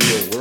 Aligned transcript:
real 0.00 0.30
world. 0.30 0.39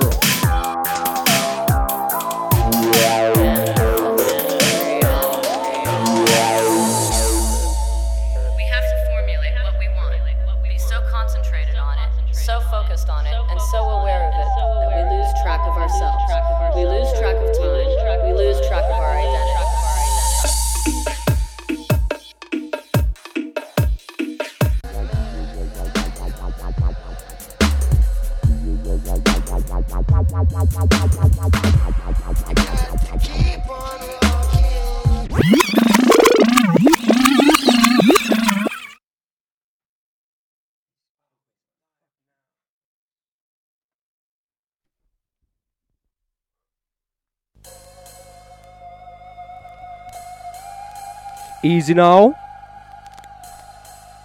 Easy 51.62 51.94
now. 51.94 52.36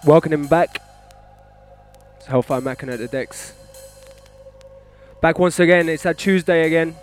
Welcome 0.05 0.31
him 0.31 0.47
back. 0.47 0.81
It's 2.17 2.27
Hellfire 2.27 2.61
Mackin 2.61 2.89
at 2.89 2.99
the 2.99 3.07
decks. 3.07 3.53
Back 5.21 5.37
once 5.37 5.59
again, 5.59 5.89
it's 5.89 6.03
that 6.03 6.17
Tuesday 6.17 6.65
again. 6.65 6.95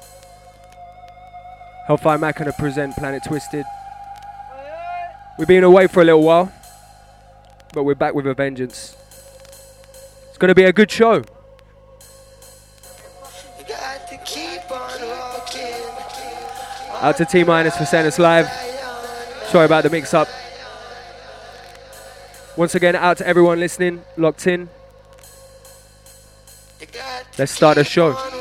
Hellfire 1.87 2.17
Mackin 2.17 2.47
to 2.47 2.53
present 2.53 2.97
Planet 2.97 3.23
Twisted. 3.27 3.67
We've 5.39 5.49
been 5.49 5.65
away 5.65 5.87
for 5.87 6.01
a 6.01 6.05
little 6.05 6.23
while, 6.23 6.51
but 7.75 7.83
we're 7.83 7.95
back 7.95 8.15
with 8.15 8.27
a 8.27 8.33
vengeance. 8.33 8.97
It's 10.29 10.39
going 10.39 10.49
to 10.49 10.55
be 10.55 10.65
a 10.65 10.73
good 10.73 10.91
show. 10.91 11.25
Out 17.01 17.17
to 17.17 17.25
T 17.25 17.45
Minus 17.45 17.77
for 17.77 17.85
sending 17.85 18.07
us 18.07 18.19
live. 18.19 18.62
Sorry 19.53 19.67
about 19.67 19.83
the 19.83 19.91
mix 19.91 20.15
up. 20.15 20.29
Once 22.57 22.75
again, 22.75 22.97
out 22.97 23.19
to 23.19 23.27
everyone 23.27 23.61
listening, 23.61 24.03
locked 24.17 24.47
in. 24.47 24.67
Let's 27.37 27.53
start 27.53 27.75
the 27.77 27.85
show. 27.85 28.32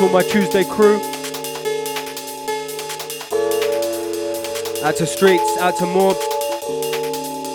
To 0.00 0.06
all 0.06 0.12
my 0.12 0.22
Tuesday 0.22 0.64
crew. 0.64 0.96
Out 4.82 4.96
to 4.96 5.06
Streets, 5.06 5.58
out 5.58 5.76
to 5.76 5.84
Morb. 5.84 6.16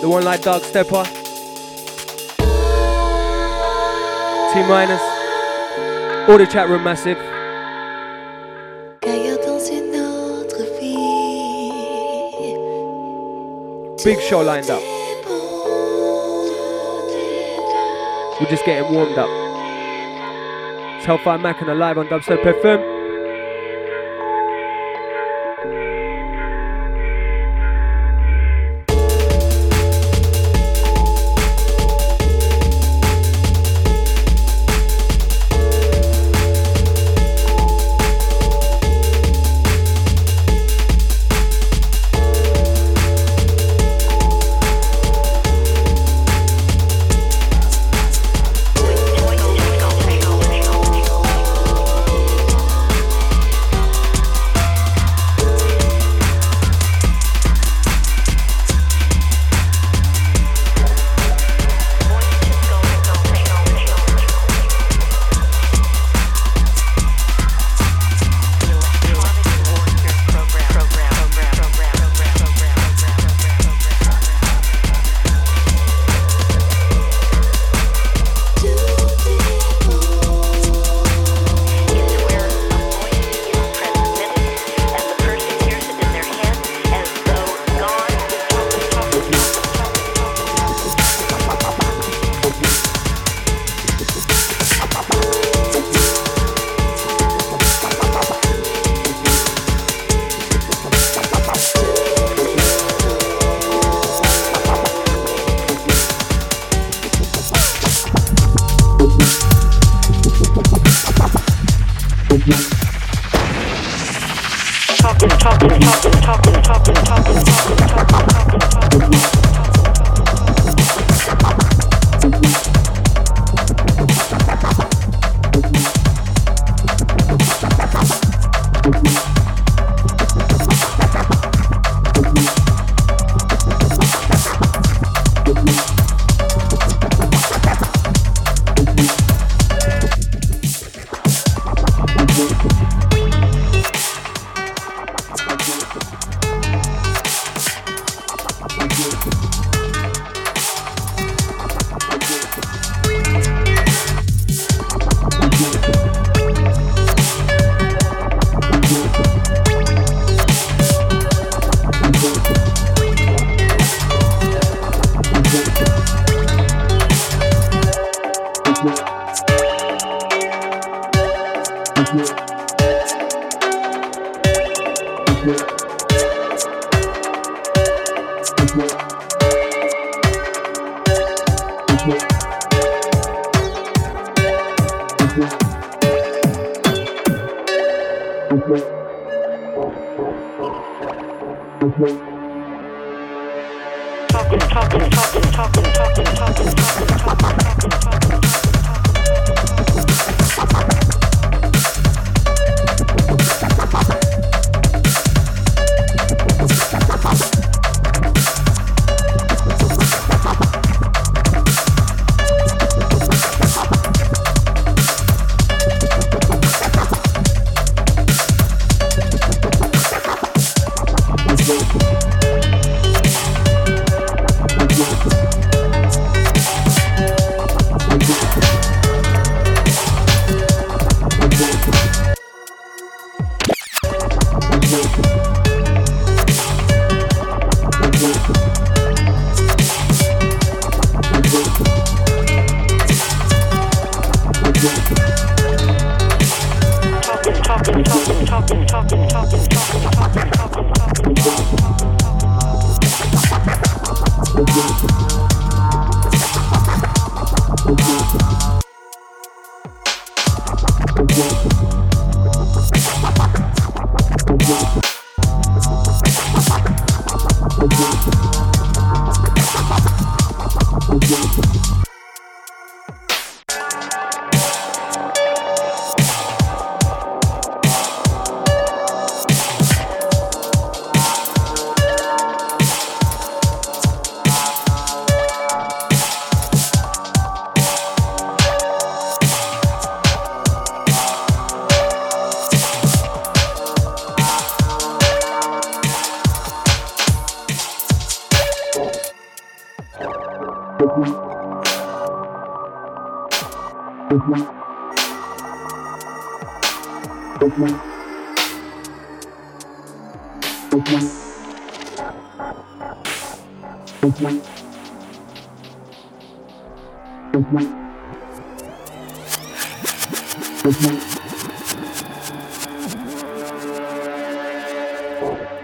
The 0.00 0.08
one 0.08 0.24
like 0.24 0.42
Dark 0.42 0.62
Stepper. 0.62 1.02
T 4.52 4.62
minus. 4.68 5.02
All 6.28 6.38
the 6.38 6.46
chat 6.46 6.68
room 6.68 6.84
massive. 6.84 7.18
Big 14.04 14.20
show 14.20 14.40
lined 14.42 14.70
up. 14.70 14.82
We're 18.40 18.48
just 18.48 18.64
getting 18.64 18.94
warmed 18.94 19.18
up. 19.18 19.35
Hellfire 21.06 21.38
Mackin 21.38 21.68
alive 21.68 21.98
on 21.98 22.06
Dubstep 22.08 22.42
FM. 22.42 22.95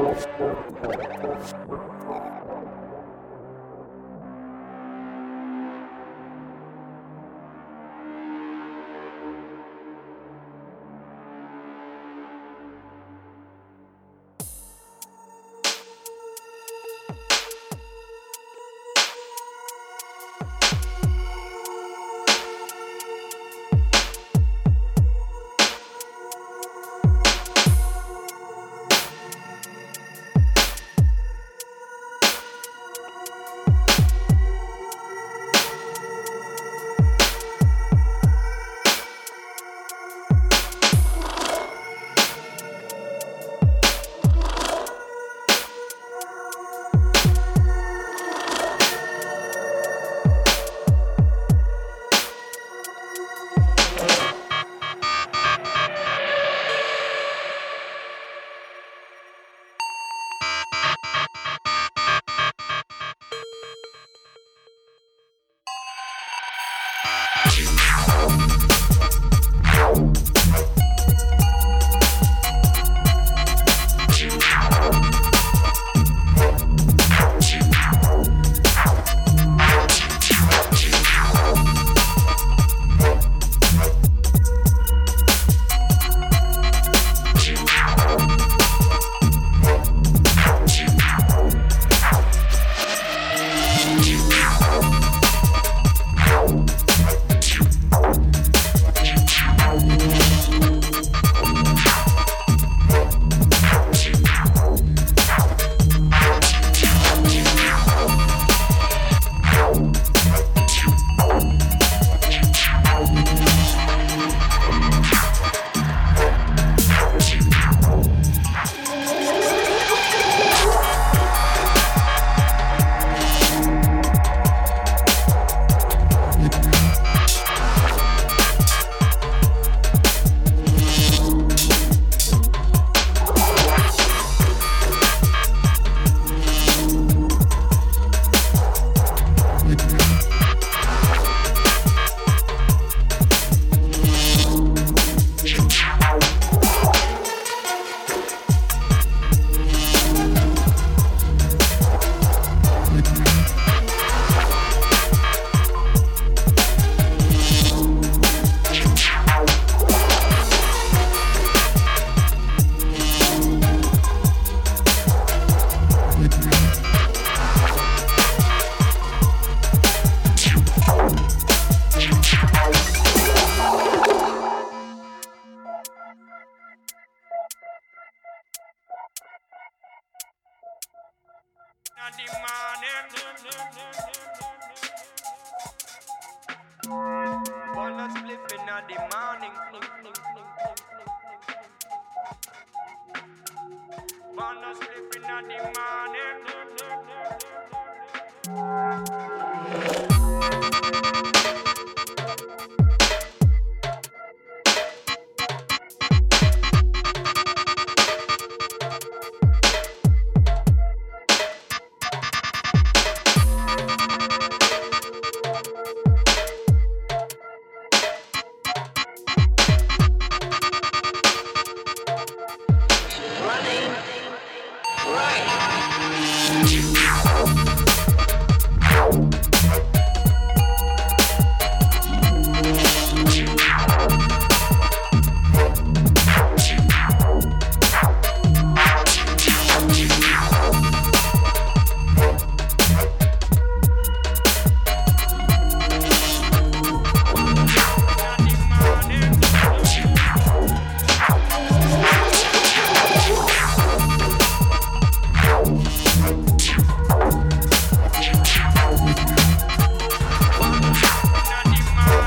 Right. 0.02 0.32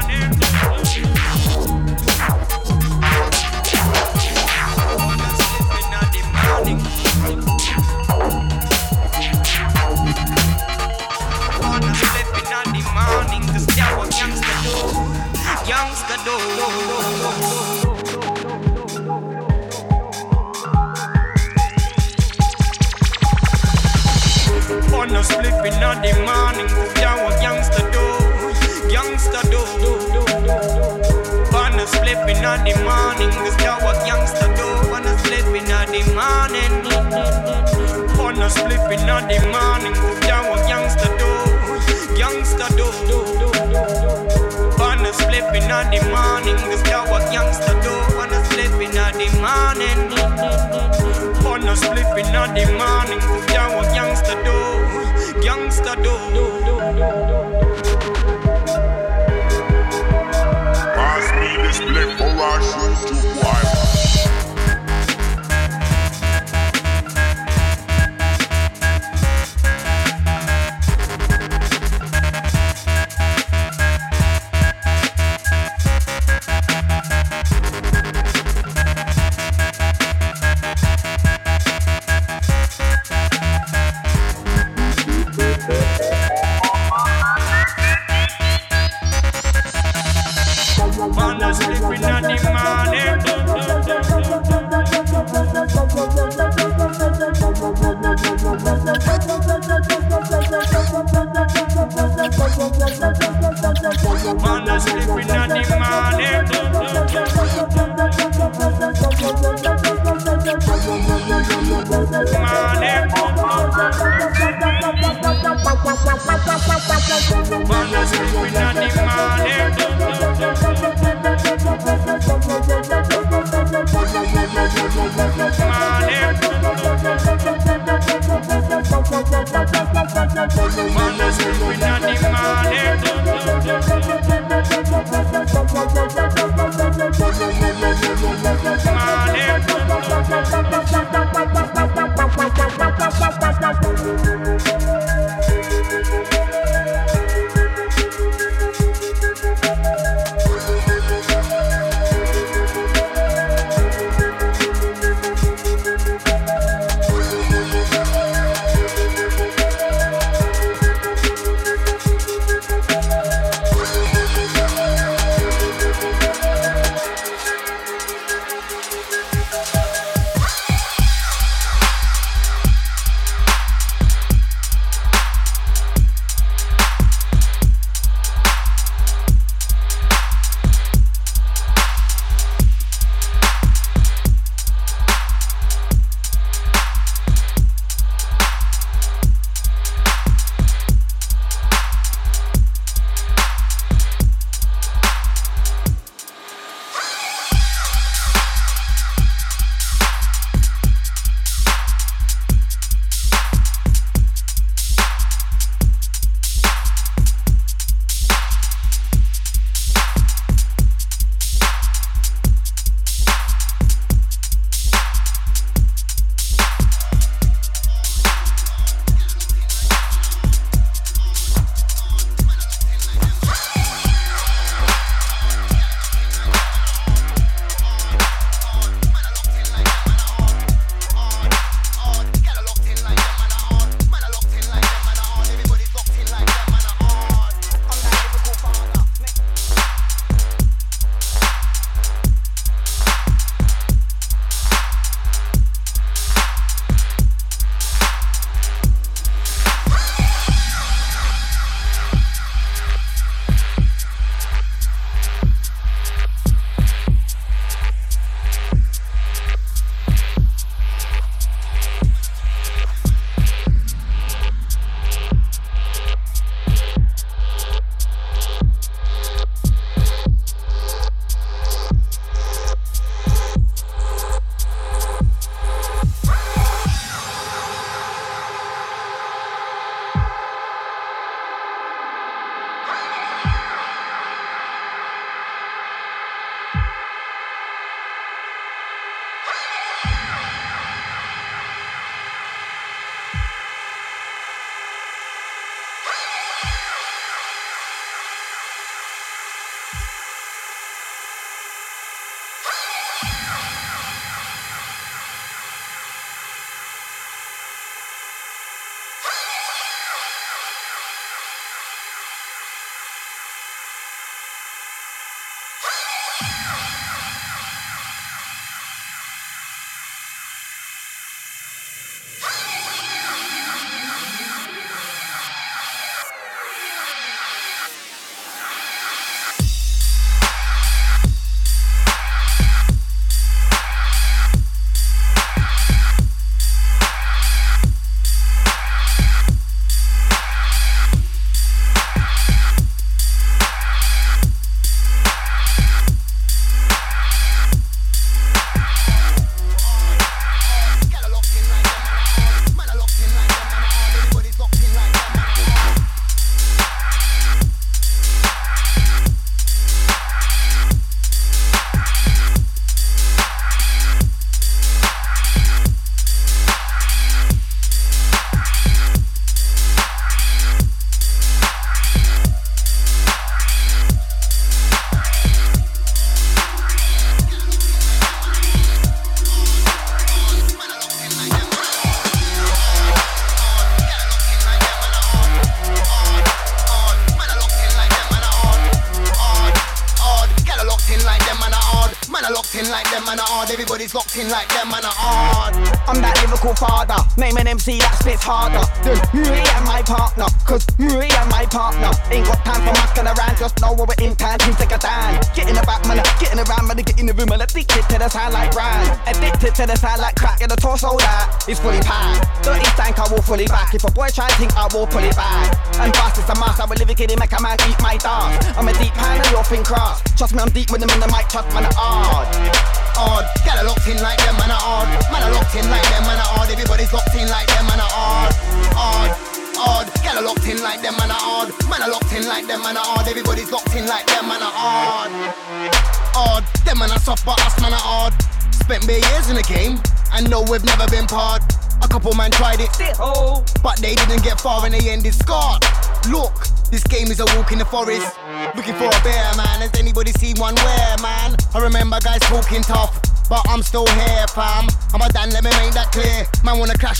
And. 0.08 0.85
In 32.46 32.64
the 32.64 32.74
morning, 32.84 33.32
yeah, 33.60 33.78
what 33.84 34.06
youngster 34.06 34.48
do. 34.56 34.68
On 34.94 35.06
a 35.06 35.18
split 35.20 35.46
in 35.56 35.66
the 35.66 36.02
morning, 36.14 36.74
on 38.20 38.42
a 38.42 38.50
split 38.50 38.86
in 38.94 39.06
the 39.06 39.40
morning, 39.52 39.96
yeah, 40.28 40.48
what 40.50 40.68
youngster 40.70 41.10
do, 41.18 41.30
youngster 42.18 42.70
do. 42.78 42.88
On 44.84 45.06
a 45.06 45.14
split 45.14 45.50
in 45.56 45.68
the 45.68 46.00
morning, 46.14 46.60
yeah, 46.86 47.10
what 47.10 47.26
youngster 47.34 47.76
do. 47.82 47.94
On 48.20 48.32
a 48.32 48.46
split 48.46 48.72
in 48.82 48.92
the 48.92 49.28
morning, 49.42 50.00
on 51.46 51.68
a 51.68 51.76
split 51.76 52.12
in 52.18 52.32
the 52.32 52.66
morning, 52.78 53.22
yeah, 53.50 53.76
what 53.76 53.94
youngster 53.96 54.38
do 54.44 54.86
youngster 55.44 55.96
do. 56.02 56.16
Pass 56.86 57.64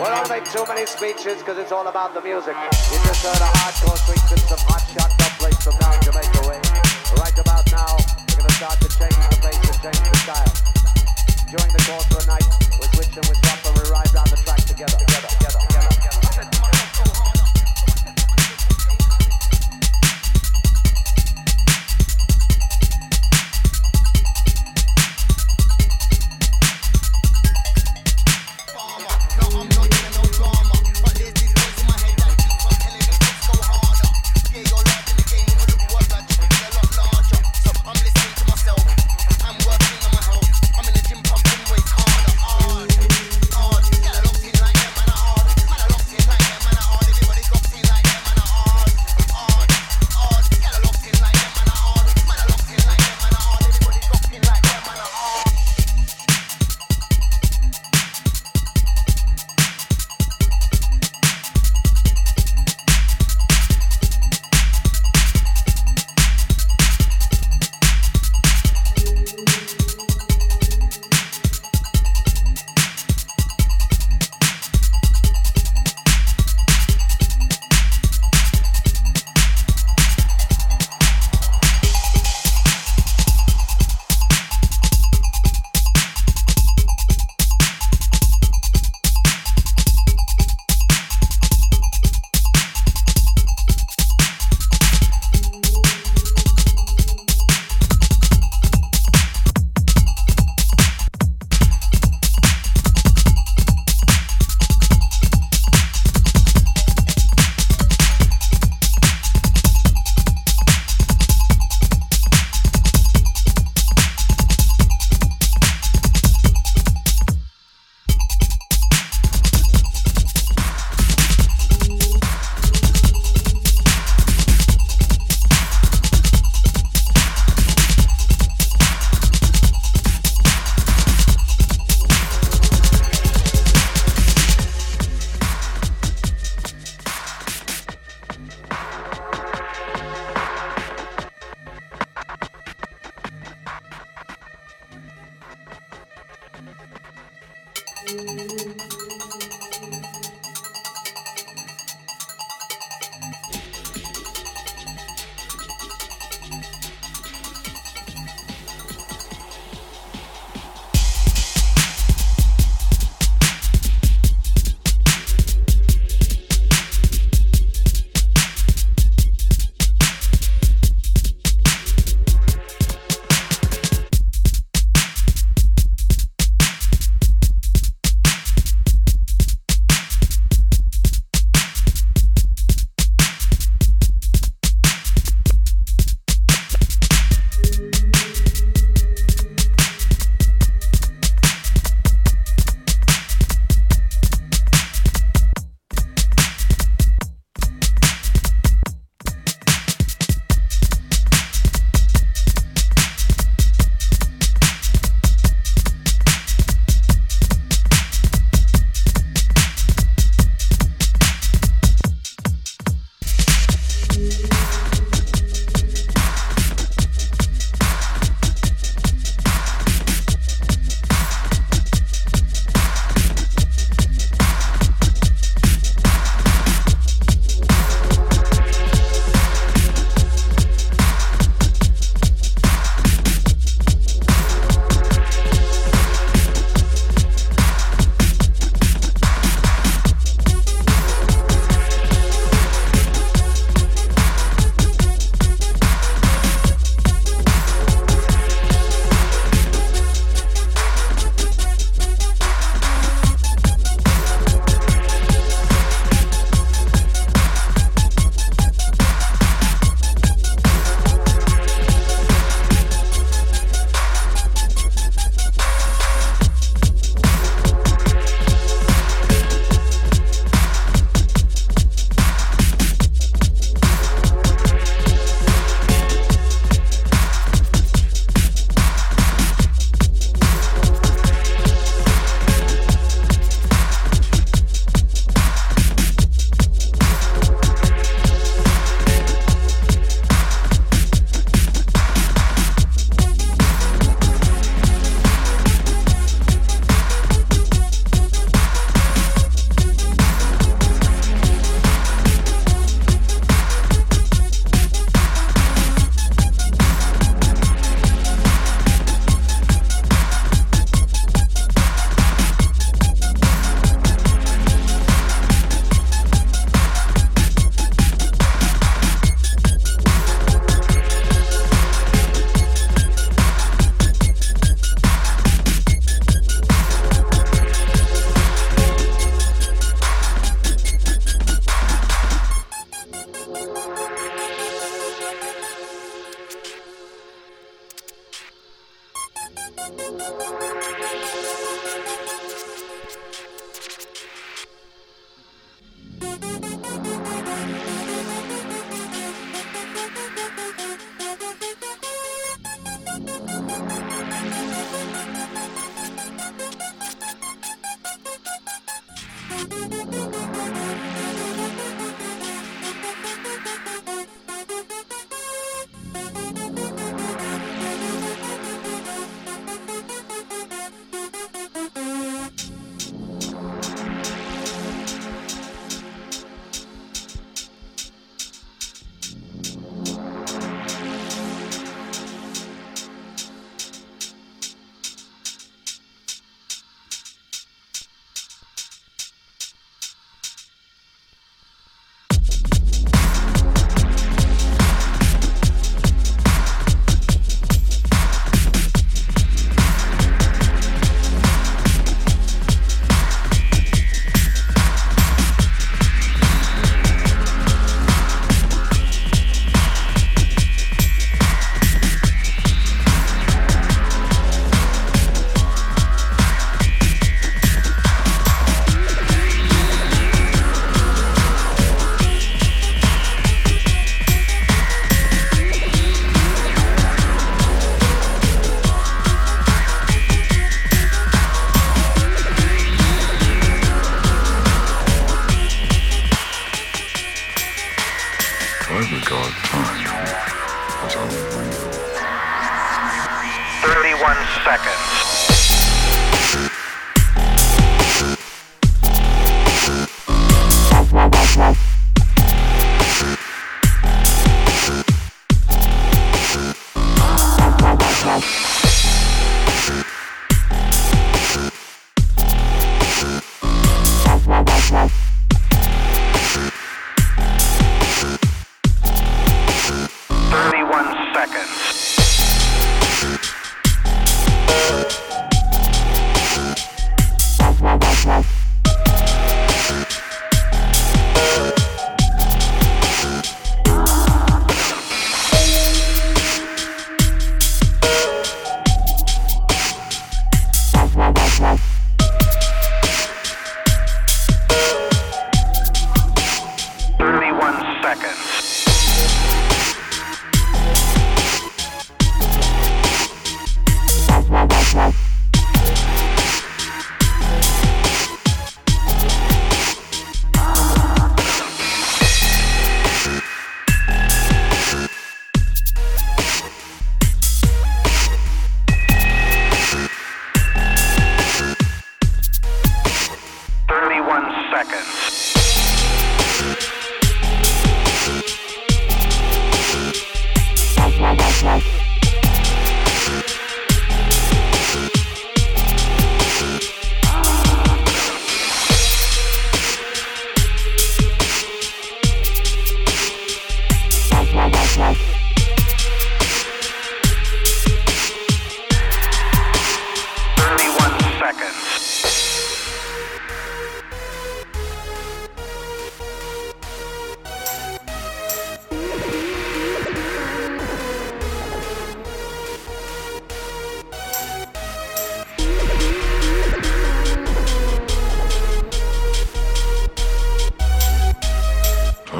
Well, 0.00 0.14
I'll 0.14 0.28
make 0.30 0.50
too 0.50 0.64
many 0.66 0.86
speeches 0.86 1.40
because 1.40 1.58
it's 1.58 1.72
all 1.72 1.86
about 1.86 2.14
the 2.14 2.22
music. 2.22 2.56
You 2.56 2.98
just 3.04 3.22
heard 3.22 3.36
a 3.36 3.50
hardcore 3.60 4.00
with 4.08 4.48
some 4.48 4.58
hot 4.66 4.80
shot 4.88 5.10
dubplates 5.18 5.62
from 5.62 5.76
down 5.76 6.00
Jamaica 6.00 6.29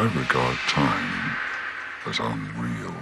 I 0.00 0.04
regard 0.04 0.56
time 0.68 1.36
as 2.06 2.20
unreal. 2.20 2.94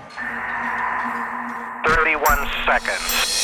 31 1.87 2.49
seconds. 2.67 3.39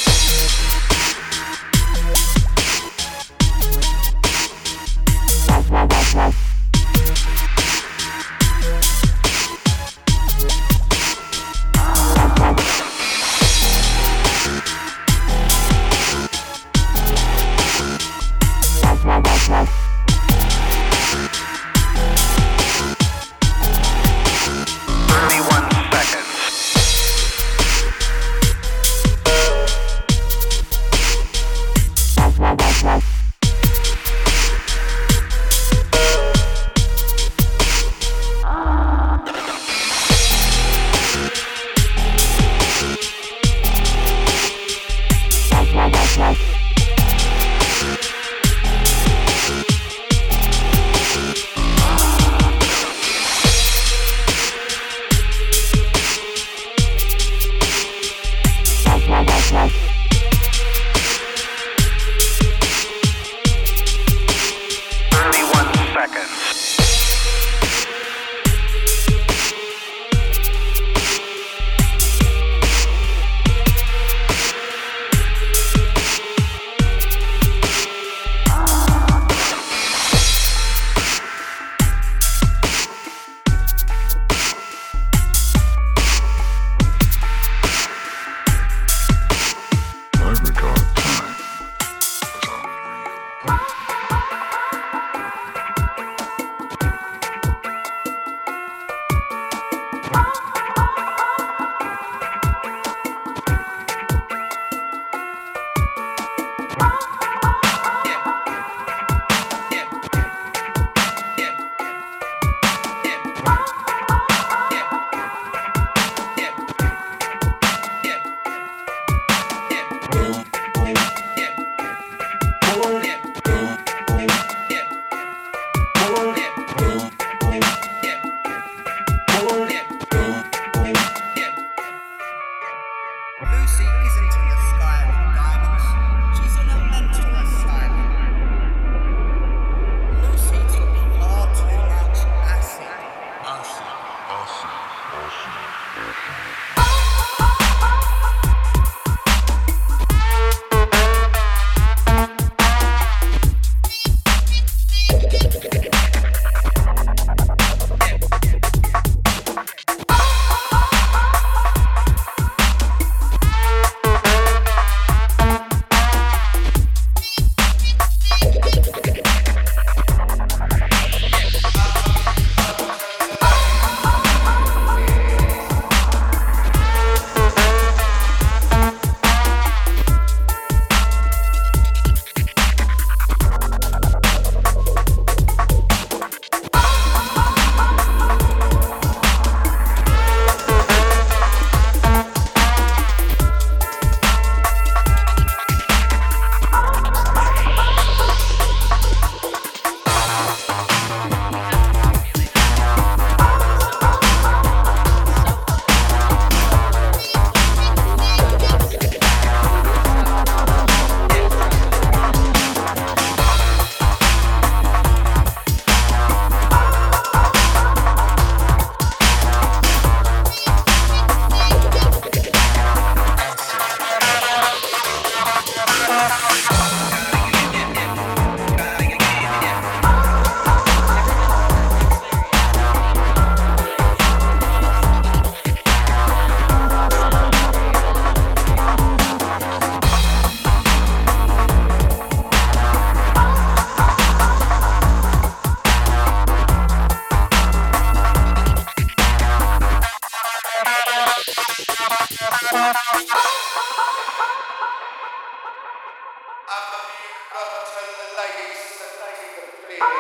Thank 260.05 260.13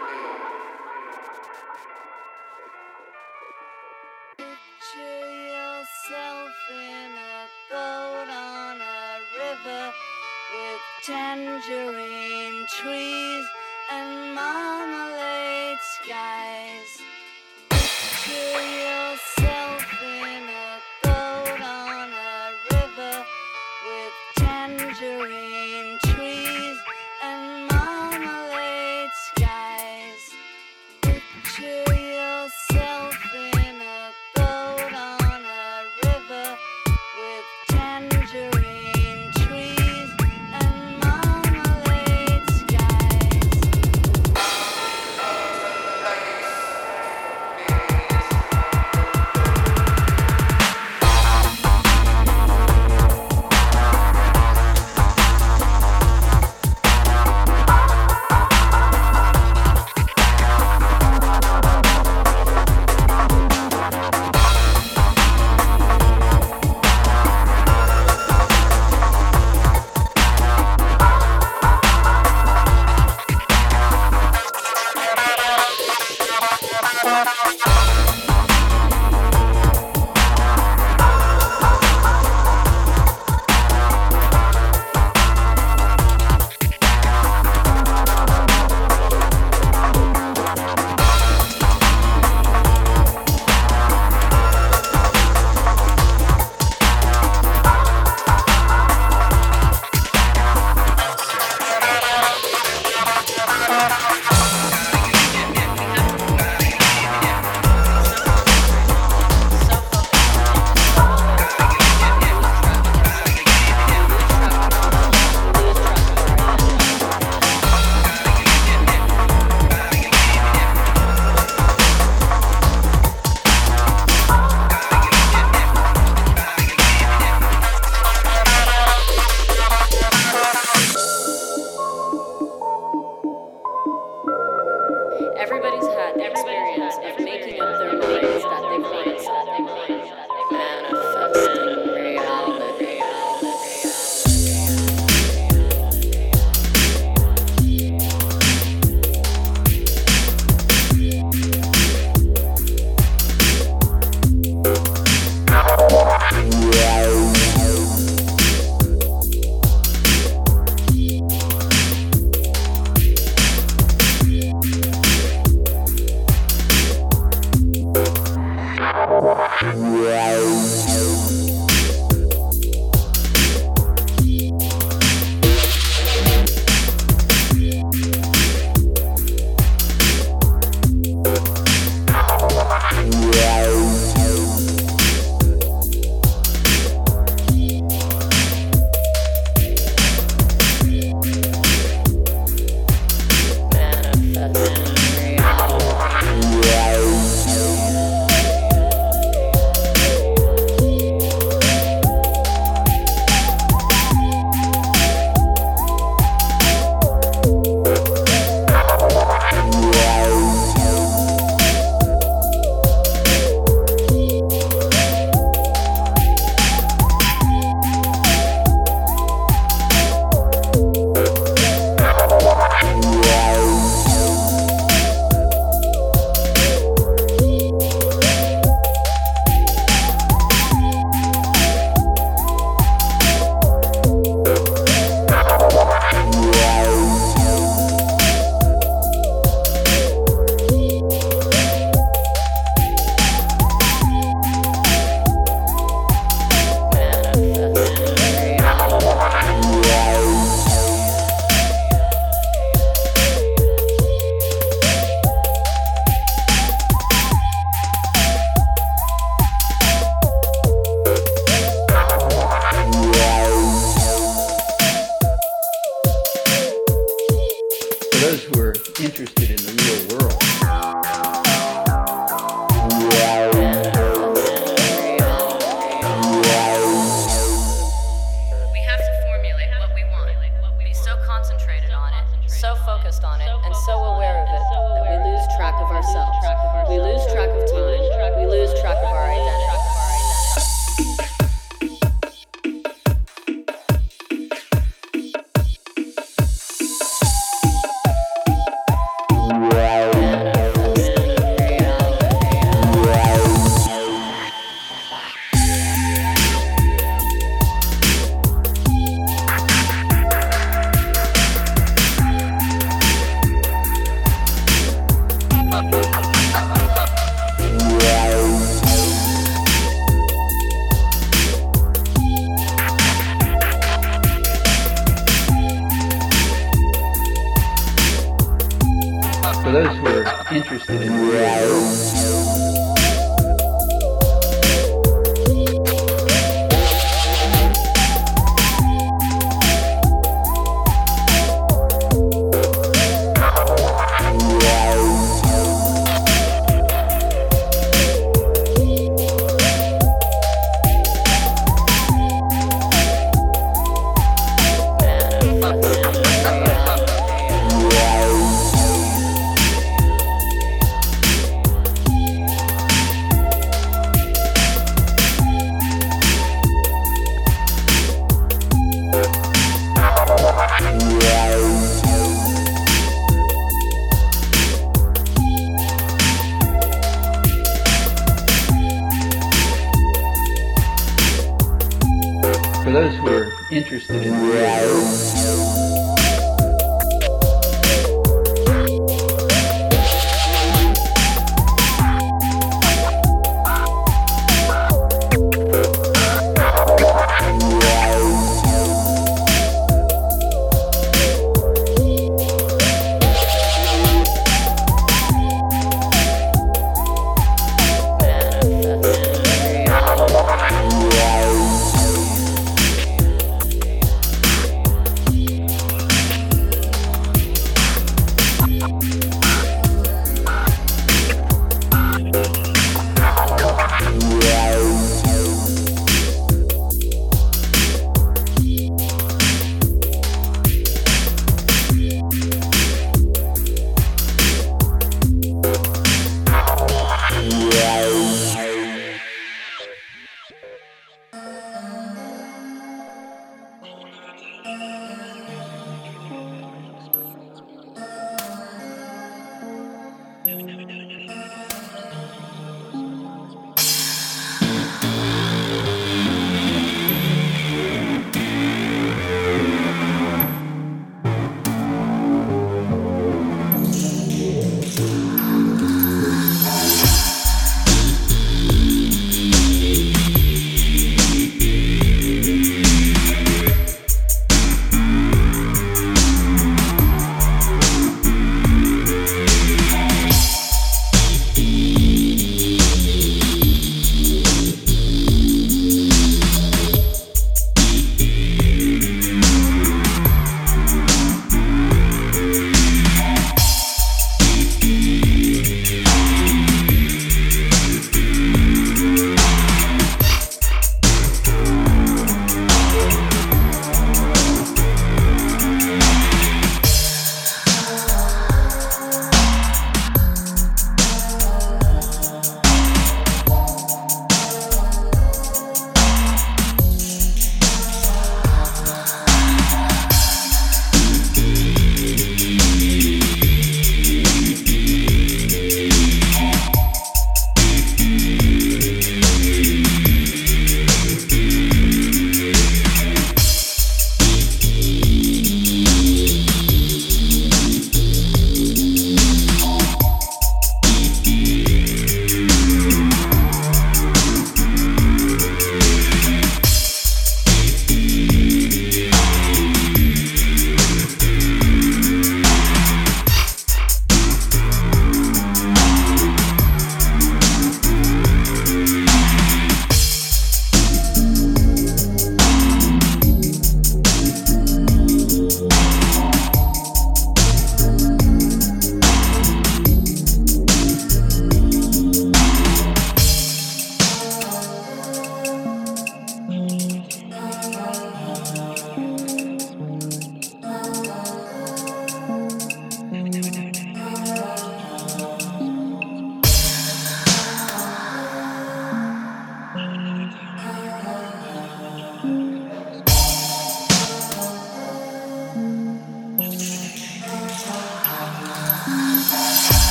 you. 0.00 0.05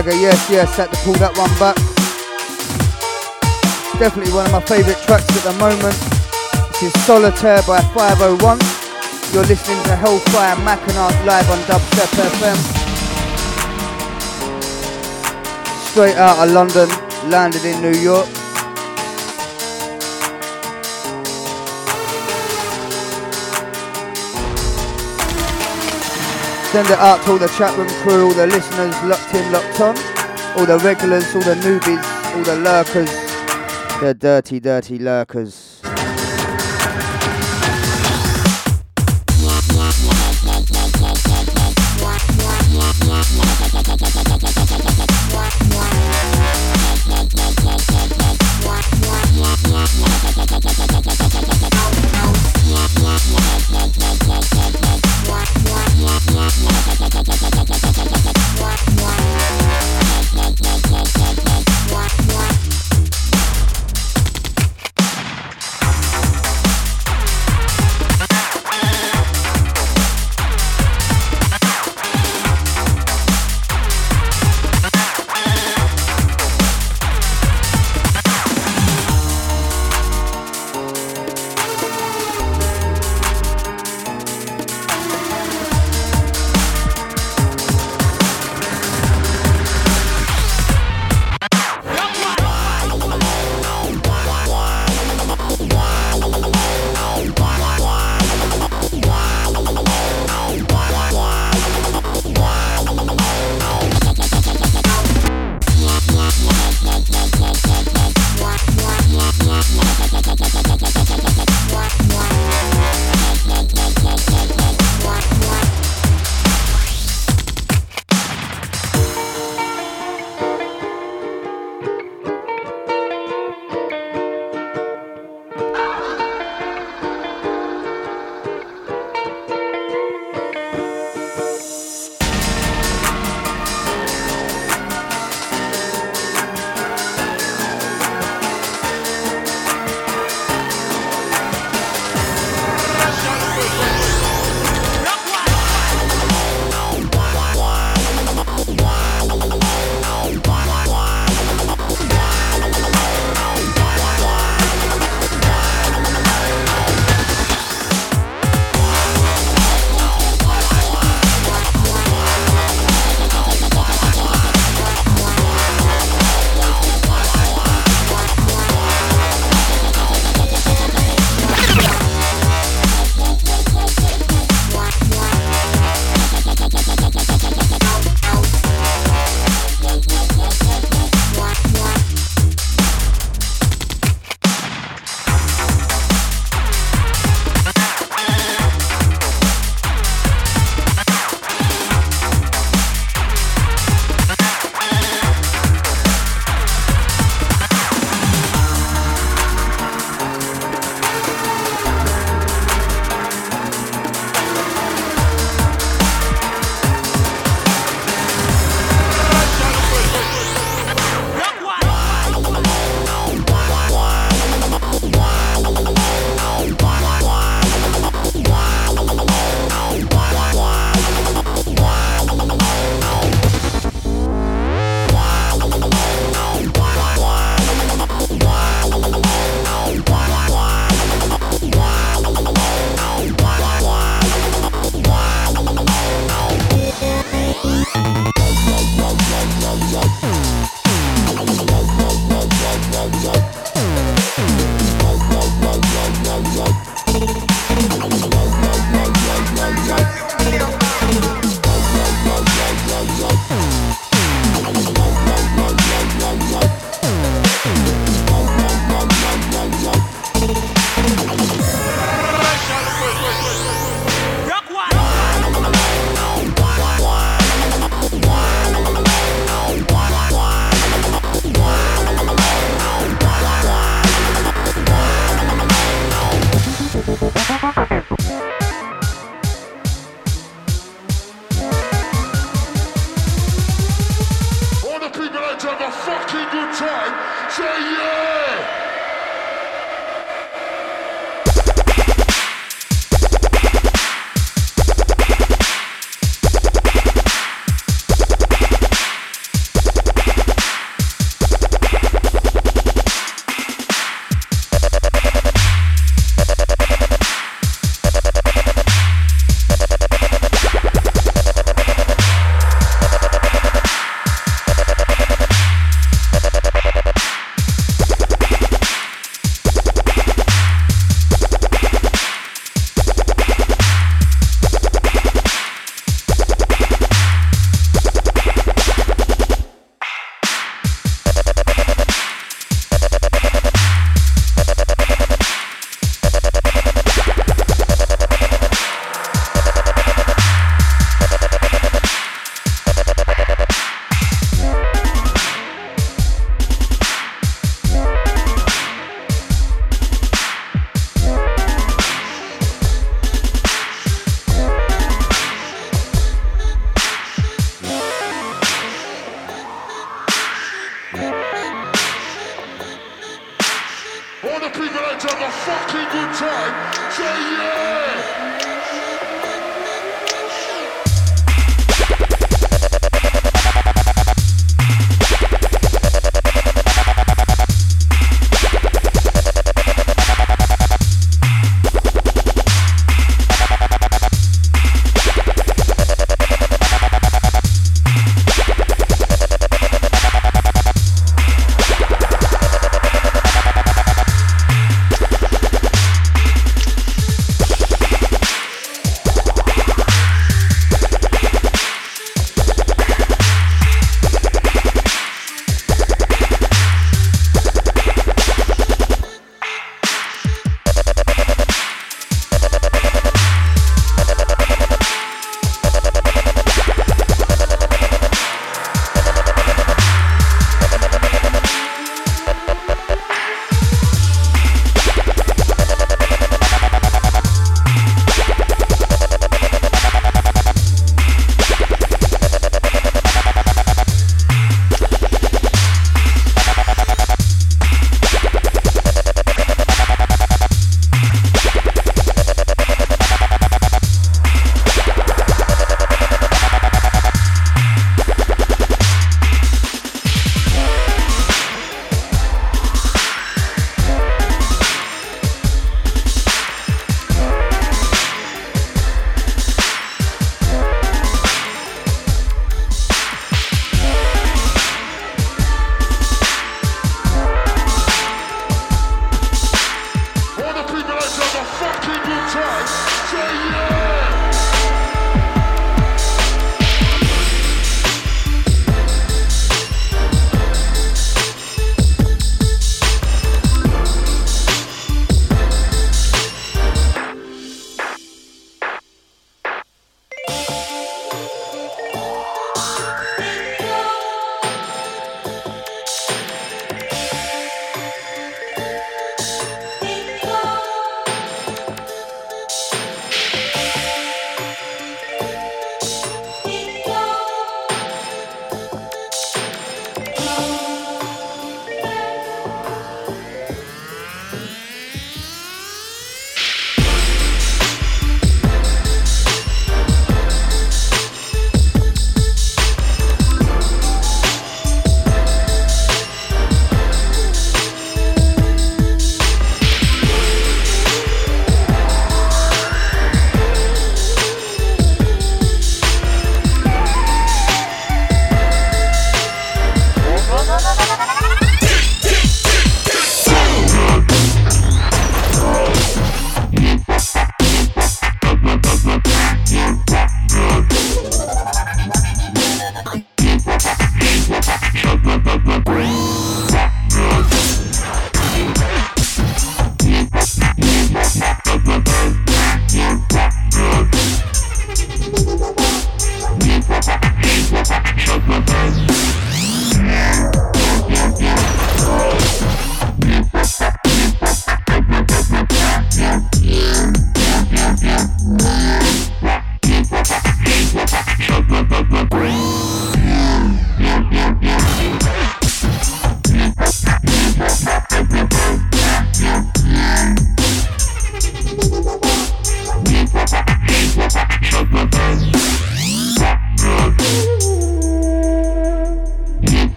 Yaga, 0.00 0.16
yes, 0.16 0.48
yes, 0.48 0.76
had 0.78 0.88
to 0.88 0.96
pull 1.04 1.12
that 1.20 1.36
one 1.36 1.52
back. 1.60 1.76
Definitely 4.00 4.32
one 4.32 4.46
of 4.46 4.52
my 4.52 4.64
favourite 4.64 4.96
tracks 5.04 5.28
at 5.28 5.44
the 5.44 5.52
moment. 5.60 5.92
This 6.80 6.88
is 6.88 7.04
Solitaire 7.04 7.60
by 7.68 7.84
501. 7.92 8.40
You're 9.36 9.44
listening 9.44 9.76
to 9.92 9.96
Hellfire 10.00 10.56
Mackinac 10.64 11.12
live 11.28 11.44
on 11.52 11.60
Dubstep 11.68 12.16
FM. 12.32 12.56
Straight 15.92 16.16
out 16.16 16.48
of 16.48 16.50
London, 16.50 16.88
landed 17.28 17.66
in 17.66 17.82
New 17.82 18.00
York. 18.00 18.39
Send 26.72 26.88
it 26.88 26.98
out 27.00 27.20
to 27.24 27.32
all 27.32 27.38
the 27.38 27.48
chat 27.48 27.76
room 27.76 27.88
crew, 28.02 28.26
all 28.26 28.32
the 28.32 28.46
listeners 28.46 28.94
locked 29.02 29.34
in, 29.34 29.50
locked 29.50 29.80
on, 29.80 29.96
all 30.56 30.66
the 30.66 30.78
regulars, 30.84 31.34
all 31.34 31.42
the 31.42 31.56
newbies, 31.56 32.04
all 32.36 32.44
the 32.44 32.56
lurkers, 32.62 33.10
the 34.00 34.14
dirty, 34.14 34.60
dirty 34.60 34.98
lurkers. 35.00 35.69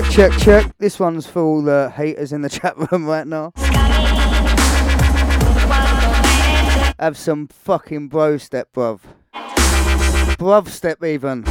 check, 0.00 0.10
check, 0.10 0.32
check. 0.40 0.78
This 0.78 0.98
one's 0.98 1.26
for 1.26 1.42
all 1.42 1.62
the 1.62 1.92
haters 1.94 2.32
in 2.32 2.42
the 2.42 2.48
chat 2.58 2.74
room 2.90 3.06
right 3.06 3.26
now. 3.26 3.52
Have 6.98 7.16
some 7.16 7.46
fucking 7.46 8.08
bro 8.08 8.38
step, 8.38 8.72
bruv. 8.72 9.00
Bruv 10.36 10.68
step, 10.68 11.04
even. 11.04 11.44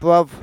Bruv. 0.00 0.41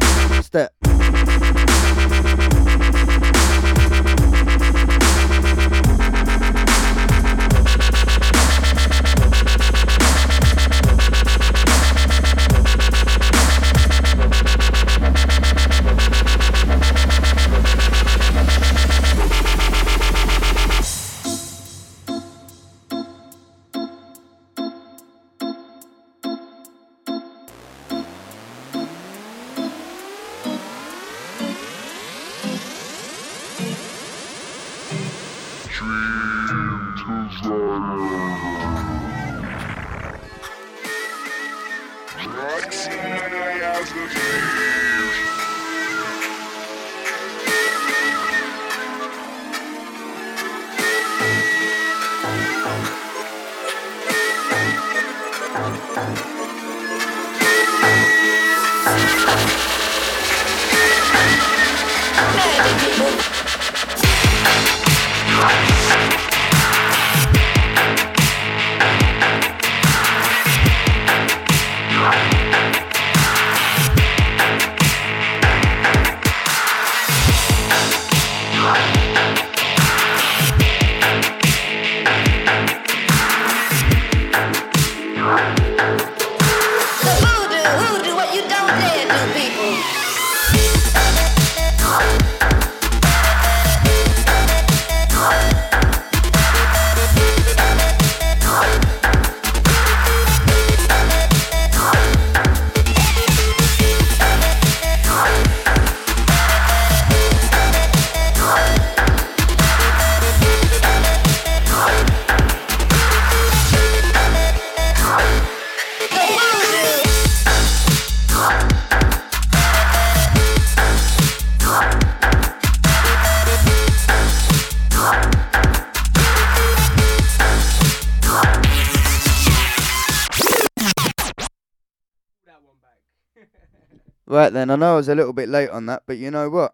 Right 134.32 134.54
then, 134.54 134.70
I 134.70 134.76
know 134.76 134.94
I 134.94 134.96
was 134.96 135.10
a 135.10 135.16
little 135.16 135.34
bit 135.34 135.50
late 135.50 135.72
on 135.72 135.88
that, 135.88 136.04
but 136.06 136.20
you 136.20 136.30
know 136.30 136.52
what? 136.52 136.74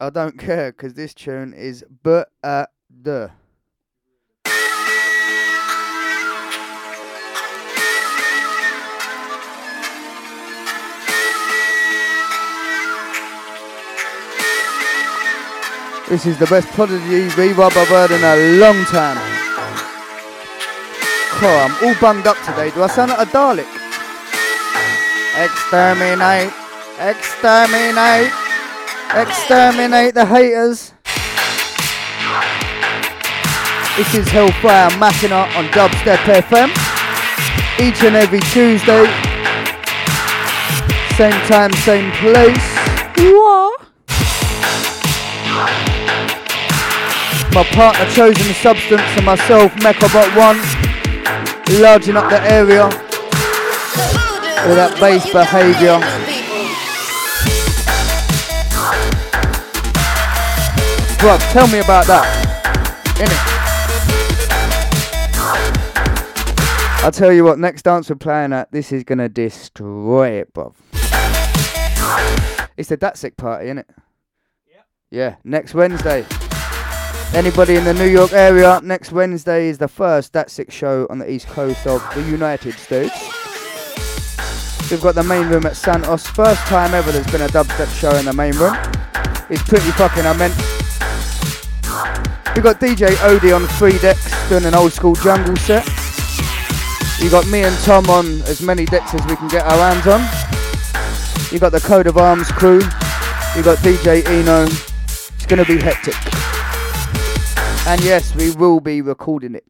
I 0.00 0.10
don't 0.10 0.36
care 0.40 0.72
because 0.72 0.94
this 0.94 1.14
tune 1.14 1.54
is 1.54 1.84
but 2.02 2.30
at 2.42 2.70
the. 2.90 3.30
This 16.08 16.26
is 16.26 16.38
the 16.38 16.46
best 16.46 16.66
Prodigy 16.68 17.28
reverb 17.30 17.76
I've 17.76 17.88
heard 17.88 18.10
in 18.10 18.22
a 18.22 18.58
long 18.58 18.84
time. 18.86 19.16
Oh, 21.38 21.68
I'm 21.68 21.86
all 21.86 22.00
bunged 22.00 22.26
up 22.26 22.36
today. 22.38 22.70
Do 22.70 22.82
I 22.82 22.88
sound 22.88 23.10
like 23.10 23.28
a 23.28 23.30
Dalek? 23.30 23.66
Exterminate, 25.44 26.65
exterminate, 26.98 28.32
exterminate 29.14 30.14
the 30.14 30.24
haters. 30.24 30.92
This 33.96 34.14
is 34.14 34.28
Hellfire 34.28 34.90
Machina 34.98 35.48
on 35.56 35.66
Dubstep 35.68 36.16
FM. 36.40 36.70
Each 37.80 38.02
and 38.02 38.16
every 38.16 38.40
Tuesday. 38.52 39.04
Same 41.16 41.38
time, 41.48 41.72
same 41.84 42.10
place. 42.12 42.76
What? 43.18 43.80
My 47.52 47.64
partner 47.72 48.06
Chosen 48.10 48.48
the 48.48 48.54
Substance 48.54 49.02
and 49.16 49.26
myself, 49.26 49.72
Mechabot 49.76 50.34
One, 50.36 50.58
larging 51.80 52.16
up 52.16 52.30
the 52.30 52.40
area 52.50 52.86
with 54.66 54.76
that 54.76 54.96
bass 54.98 55.30
behaviour. 55.30 56.35
Bruv, 61.18 61.52
tell 61.52 61.66
me 61.68 61.78
about 61.78 62.06
that. 62.06 62.26
Innit? 63.16 63.56
I'll 67.04 67.12
tell 67.12 67.32
you 67.32 67.44
what, 67.44 67.58
next 67.58 67.82
dance 67.82 68.10
we're 68.10 68.16
playing 68.16 68.52
at, 68.52 68.70
this 68.72 68.92
is 68.92 69.04
gonna 69.04 69.28
destroy 69.28 70.30
it, 70.30 70.52
bruv. 70.52 70.74
It's 72.76 72.88
the 72.90 72.96
Datsik 72.96 73.36
party, 73.36 73.66
innit? 73.68 73.86
Yeah, 75.10 75.36
next 75.44 75.72
Wednesday. 75.72 76.26
Anybody 77.32 77.76
in 77.76 77.84
the 77.84 77.94
New 77.94 78.08
York 78.08 78.32
area, 78.32 78.80
next 78.82 79.12
Wednesday 79.12 79.68
is 79.68 79.78
the 79.78 79.88
first 79.88 80.32
Datsik 80.32 80.70
show 80.70 81.06
on 81.08 81.18
the 81.18 81.30
east 81.30 81.46
coast 81.46 81.86
of 81.86 82.02
the 82.14 82.22
United 82.22 82.74
States. 82.74 83.14
We've 84.90 85.00
got 85.00 85.14
the 85.14 85.24
main 85.24 85.48
room 85.48 85.64
at 85.66 85.76
Santos. 85.76 86.26
First 86.26 86.60
time 86.62 86.92
ever 86.94 87.10
there's 87.10 87.30
been 87.30 87.42
a 87.42 87.48
dubstep 87.48 87.88
show 87.98 88.14
in 88.16 88.24
the 88.24 88.32
main 88.32 88.56
room. 88.56 88.76
It's 89.48 89.62
pretty 89.62 89.90
fucking 89.92 90.24
immense. 90.24 90.85
We've 92.54 92.64
got 92.64 92.80
DJ 92.80 93.08
Odie 93.16 93.54
on 93.54 93.66
three 93.78 93.98
decks 93.98 94.48
doing 94.48 94.64
an 94.64 94.74
old 94.74 94.92
school 94.92 95.14
jungle 95.14 95.56
set. 95.56 95.86
You 97.20 97.30
got 97.30 97.46
me 97.46 97.64
and 97.64 97.76
Tom 97.78 98.08
on 98.08 98.42
as 98.42 98.62
many 98.62 98.84
decks 98.86 99.14
as 99.14 99.24
we 99.26 99.36
can 99.36 99.48
get 99.48 99.64
our 99.64 99.92
hands 99.92 100.06
on. 100.06 100.20
You 101.52 101.58
got 101.58 101.72
the 101.72 101.80
Code 101.80 102.06
of 102.06 102.16
Arms 102.16 102.50
crew. 102.50 102.80
You 103.56 103.62
got 103.62 103.78
DJ 103.78 104.26
Eno. 104.26 104.64
It's 104.64 105.46
gonna 105.46 105.64
be 105.64 105.78
hectic. 105.78 106.14
And 107.86 108.02
yes, 108.02 108.34
we 108.34 108.50
will 108.52 108.80
be 108.80 109.00
recording 109.00 109.54
it. 109.54 109.64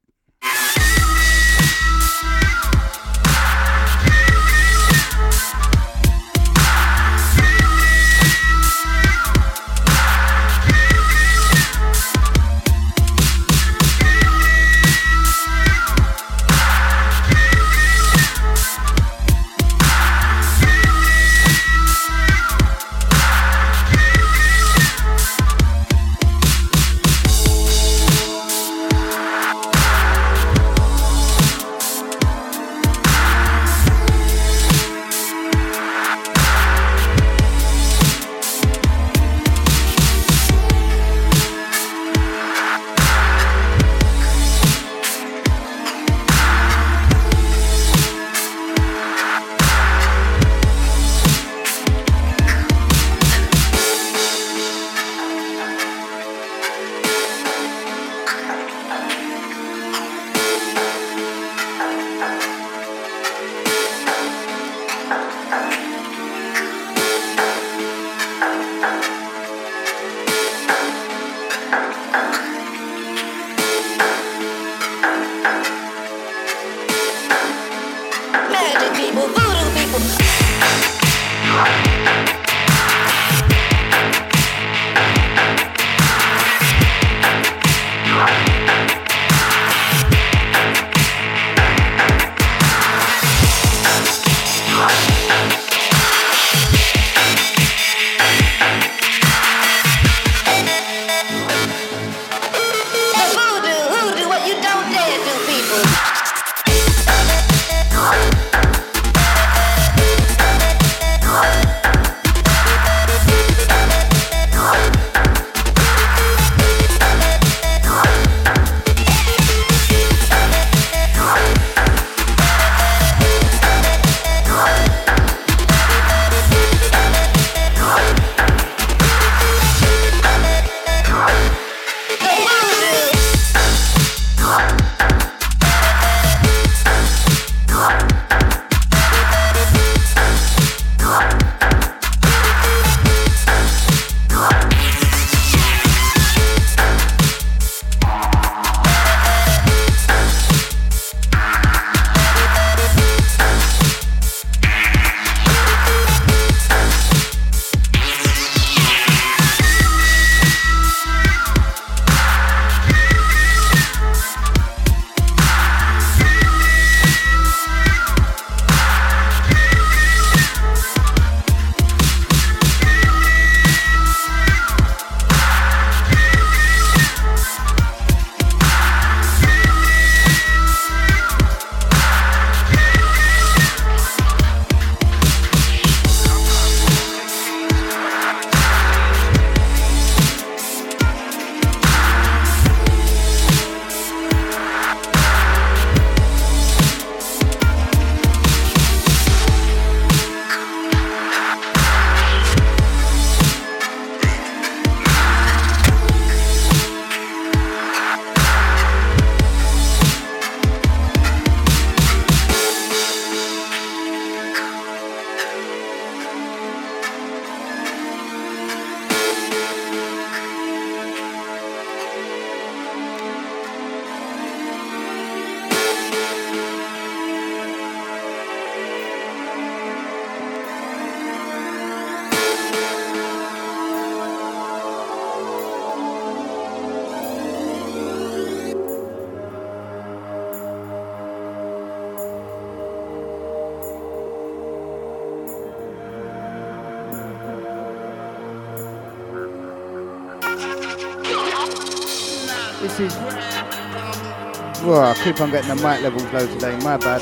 Well, 254.86 255.02
I 255.02 255.14
keep 255.14 255.40
on 255.40 255.50
getting 255.50 255.68
the 255.68 255.74
mic 255.74 256.00
levels 256.00 256.22
low 256.32 256.46
today, 256.46 256.78
my 256.84 256.96
bad. 256.96 257.20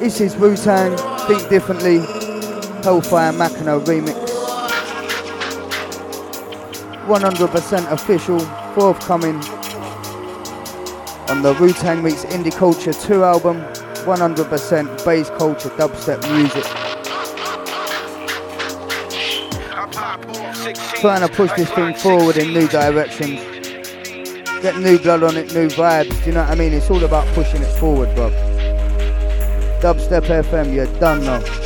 This 0.00 0.20
is 0.20 0.34
Wu 0.34 0.56
Tang, 0.56 0.96
Think 1.28 1.48
Differently, 1.48 1.98
Hellfire 2.82 3.32
Machina 3.32 3.78
remix. 3.78 4.18
100% 7.06 7.92
official, 7.92 8.40
forthcoming 8.74 9.36
on 11.30 11.42
the 11.42 11.56
Wu 11.60 11.72
Tang 11.72 12.02
Meets 12.02 12.24
Indie 12.24 12.52
Culture 12.52 12.92
2 12.92 13.22
album. 13.22 13.60
100% 14.04 15.04
bass 15.04 15.30
culture, 15.38 15.68
dubstep 15.68 16.20
music. 16.34 16.64
Trying 21.00 21.20
to 21.20 21.32
push 21.32 21.52
this 21.52 21.70
thing 21.70 21.94
forward 21.94 22.36
in 22.36 22.52
new 22.52 22.66
directions. 22.66 23.53
Get 24.64 24.78
new 24.78 24.98
blood 24.98 25.22
on 25.22 25.36
it, 25.36 25.52
new 25.52 25.68
vibes. 25.68 26.18
Do 26.20 26.30
you 26.30 26.32
know 26.32 26.40
what 26.40 26.48
I 26.48 26.54
mean? 26.54 26.72
It's 26.72 26.88
all 26.88 27.04
about 27.04 27.26
pushing 27.34 27.60
it 27.60 27.70
forward, 27.78 28.14
bro. 28.14 28.30
Dubstep 29.82 30.22
FM, 30.22 30.72
you're 30.74 30.86
done 30.98 31.22
now. 31.22 31.63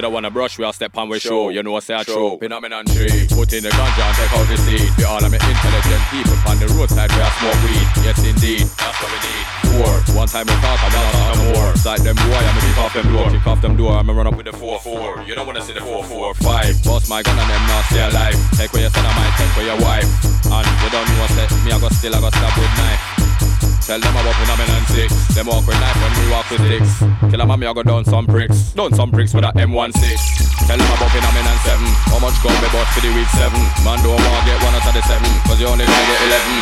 You 0.00 0.08
don't 0.08 0.14
wanna 0.14 0.30
brush, 0.30 0.56
we 0.56 0.64
all 0.64 0.72
step 0.72 0.96
on 0.96 1.10
we 1.10 1.18
show. 1.18 1.50
You 1.50 1.62
know 1.62 1.76
I 1.76 1.80
say 1.80 1.92
I 1.92 2.04
throw. 2.04 2.38
Phenomenon 2.38 2.86
three. 2.86 3.28
Put 3.36 3.52
in 3.52 3.60
the 3.60 3.68
ganja 3.68 4.00
and 4.00 4.16
take 4.16 4.32
out 4.32 4.48
the 4.48 4.56
seed. 4.56 4.88
We 4.96 5.04
all 5.04 5.20
of 5.20 5.28
me 5.28 5.36
intelligent 5.36 6.04
people 6.08 6.40
on 6.48 6.56
the 6.56 6.72
roadside 6.72 7.12
we 7.12 7.20
are 7.20 7.28
smoke 7.36 7.60
weed. 7.68 7.84
Yes 8.00 8.16
indeed, 8.24 8.64
that's 8.80 8.96
what 8.96 9.12
we 9.12 9.20
need. 9.20 9.44
Four. 9.76 10.16
One 10.16 10.24
time 10.24 10.48
we 10.48 10.56
talk, 10.64 10.80
I'm 10.80 10.88
gonna 10.88 11.12
talk 11.12 11.36
no 11.36 11.44
more. 11.52 11.76
Side 11.76 12.00
them 12.00 12.16
boy, 12.16 12.32
I'm 12.32 12.48
gonna 12.48 12.64
kick 12.64 12.78
off 12.80 12.94
them 12.96 13.12
door. 13.12 13.28
Kick 13.28 13.46
off 13.46 13.60
them 13.60 13.76
door, 13.76 13.92
I'ma 13.92 14.16
run 14.16 14.26
up 14.26 14.36
with 14.40 14.48
the 14.48 14.56
four 14.56 14.80
four. 14.80 15.20
You 15.28 15.34
don't 15.34 15.46
wanna 15.46 15.60
see 15.60 15.74
the 15.74 15.84
four 15.84 16.02
four 16.04 16.32
five. 16.40 16.82
Boss 16.82 17.10
my 17.10 17.20
gun 17.20 17.36
and 17.36 17.50
them 17.50 17.60
not 17.68 17.84
stay 17.92 18.00
alive. 18.00 18.40
Take 18.56 18.72
where 18.72 18.88
your 18.88 18.90
son, 18.96 19.04
I 19.04 19.12
might 19.20 19.36
take 19.36 19.52
for 19.52 19.64
your 19.68 19.76
wife. 19.84 20.08
And 20.48 20.64
you 20.80 20.88
don't 20.96 21.04
know 21.12 21.28
what 21.28 21.36
me, 21.60 21.72
I 21.72 21.78
go 21.78 21.92
still, 21.92 22.16
I 22.16 22.20
go 22.24 22.30
stab 22.32 22.56
with 22.56 22.72
knife. 22.80 23.69
Tell 23.90 23.98
them 23.98 24.14
about 24.14 24.38
phenomenon 24.38 24.86
six. 24.86 25.10
Them 25.34 25.50
walk 25.50 25.66
with 25.66 25.74
knife 25.82 25.98
when 25.98 26.14
we 26.22 26.30
walk 26.30 26.46
with 26.46 26.62
sticks. 26.62 27.02
Kill 27.26 27.42
a 27.42 27.44
mommy, 27.44 27.66
I 27.66 27.74
go 27.74 27.82
down 27.82 28.06
some 28.06 28.22
bricks. 28.22 28.70
Down 28.70 28.94
some 28.94 29.10
bricks 29.10 29.34
with 29.34 29.42
a 29.42 29.50
M16. 29.58 29.98
Tell 30.70 30.78
them 30.78 30.90
about 30.94 31.10
phenomenon 31.10 31.58
seven. 31.66 31.90
How 32.06 32.22
much 32.22 32.38
gun 32.38 32.54
we 32.62 32.70
bought 32.70 32.86
for 32.94 33.02
the 33.02 33.10
week 33.10 33.26
seven? 33.34 33.58
Man 33.82 33.98
don't 34.06 34.14
wanna 34.14 34.46
get 34.46 34.62
one 34.62 34.78
out 34.78 34.86
of 34.86 34.94
the 34.94 35.02
seven. 35.10 35.26
Cause 35.42 35.58
you 35.58 35.66
only 35.66 35.82
gonna 35.82 36.06
get 36.06 36.22
eleven. 36.22 36.54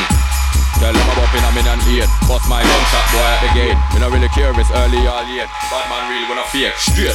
Tell 0.80 0.88
them 0.96 1.04
about 1.04 1.28
phenomenon 1.28 1.78
eight. 1.92 2.08
Bust 2.24 2.48
my 2.48 2.64
gunshot 2.64 3.06
boy 3.12 3.28
at 3.28 3.40
the 3.44 3.50
gate. 3.52 3.78
Me 3.92 4.00
not 4.00 4.08
really 4.08 4.32
care 4.32 4.56
it's 4.56 4.72
early 4.72 5.04
or 5.04 5.20
late. 5.28 5.52
Bad 5.68 5.84
man 5.92 6.08
real 6.08 6.24
when 6.32 6.40
I 6.40 6.48
fake. 6.48 6.80
Straight. 6.80 7.12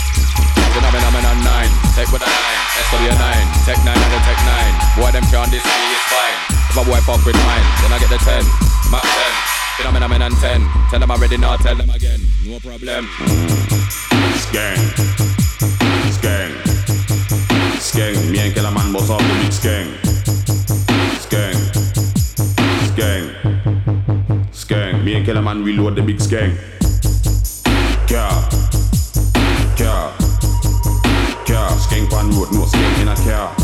Phenomenon 0.77 1.41
nine. 1.41 1.73
Take 1.98 2.14
with 2.14 2.22
a 2.22 2.30
nine. 2.30 2.61
SW 2.85 3.10
nine. 3.18 3.45
Tech 3.65 3.81
nine 3.81 3.98
and 3.98 4.14
the 4.14 4.22
tech 4.30 4.38
nine. 4.45 4.73
Boy 4.94 5.10
them 5.10 5.26
can't 5.34 5.49
this 5.49 5.65
me 5.65 5.73
is 5.90 6.06
fine. 6.06 6.38
If 6.69 6.77
a 6.77 6.85
boy 6.85 7.02
fuck 7.02 7.26
with 7.26 7.34
mine, 7.49 7.65
then 7.81 7.90
I 7.90 7.98
get 7.98 8.14
the 8.14 8.22
ten. 8.22 8.45
Mac 8.94 9.02
ten. 9.02 9.62
Phenomenon 9.78 10.10
men 10.12 10.22
and 10.22 10.36
ten. 10.36 10.62
Tell 10.90 11.00
them 11.00 11.10
already 11.10 11.38
now, 11.38 11.58
tell 11.58 11.76
them 11.76 11.90
again. 11.90 12.22
No 12.45 12.60
problem. 12.60 13.10
Skang. 14.38 14.78
Skang. 16.14 16.52
Skang. 17.80 18.32
Me 18.32 18.40
and 18.40 18.56
la 18.62 18.70
man 18.70 18.94
boss 18.94 19.10
off 19.10 19.20
the 19.20 19.34
big 19.41 19.52
skang. 19.52 19.90
Skang. 21.26 21.58
Skang. 22.94 23.26
Skang. 24.52 25.04
Me 25.04 25.16
and 25.16 25.28
la 25.28 25.41
man 25.41 25.64
reload 25.64 25.95
the 25.95 26.04
big 26.04 26.22
skang. 26.22 26.56
Car. 28.08 28.48
Car. 29.76 30.14
Car. 31.48 31.72
Skang 31.80 32.08
pan 32.10 32.30
road, 32.30 32.54
no 32.54 32.66
skang 32.66 33.02
in 33.02 33.08
a 33.08 33.16
car. 33.26 33.56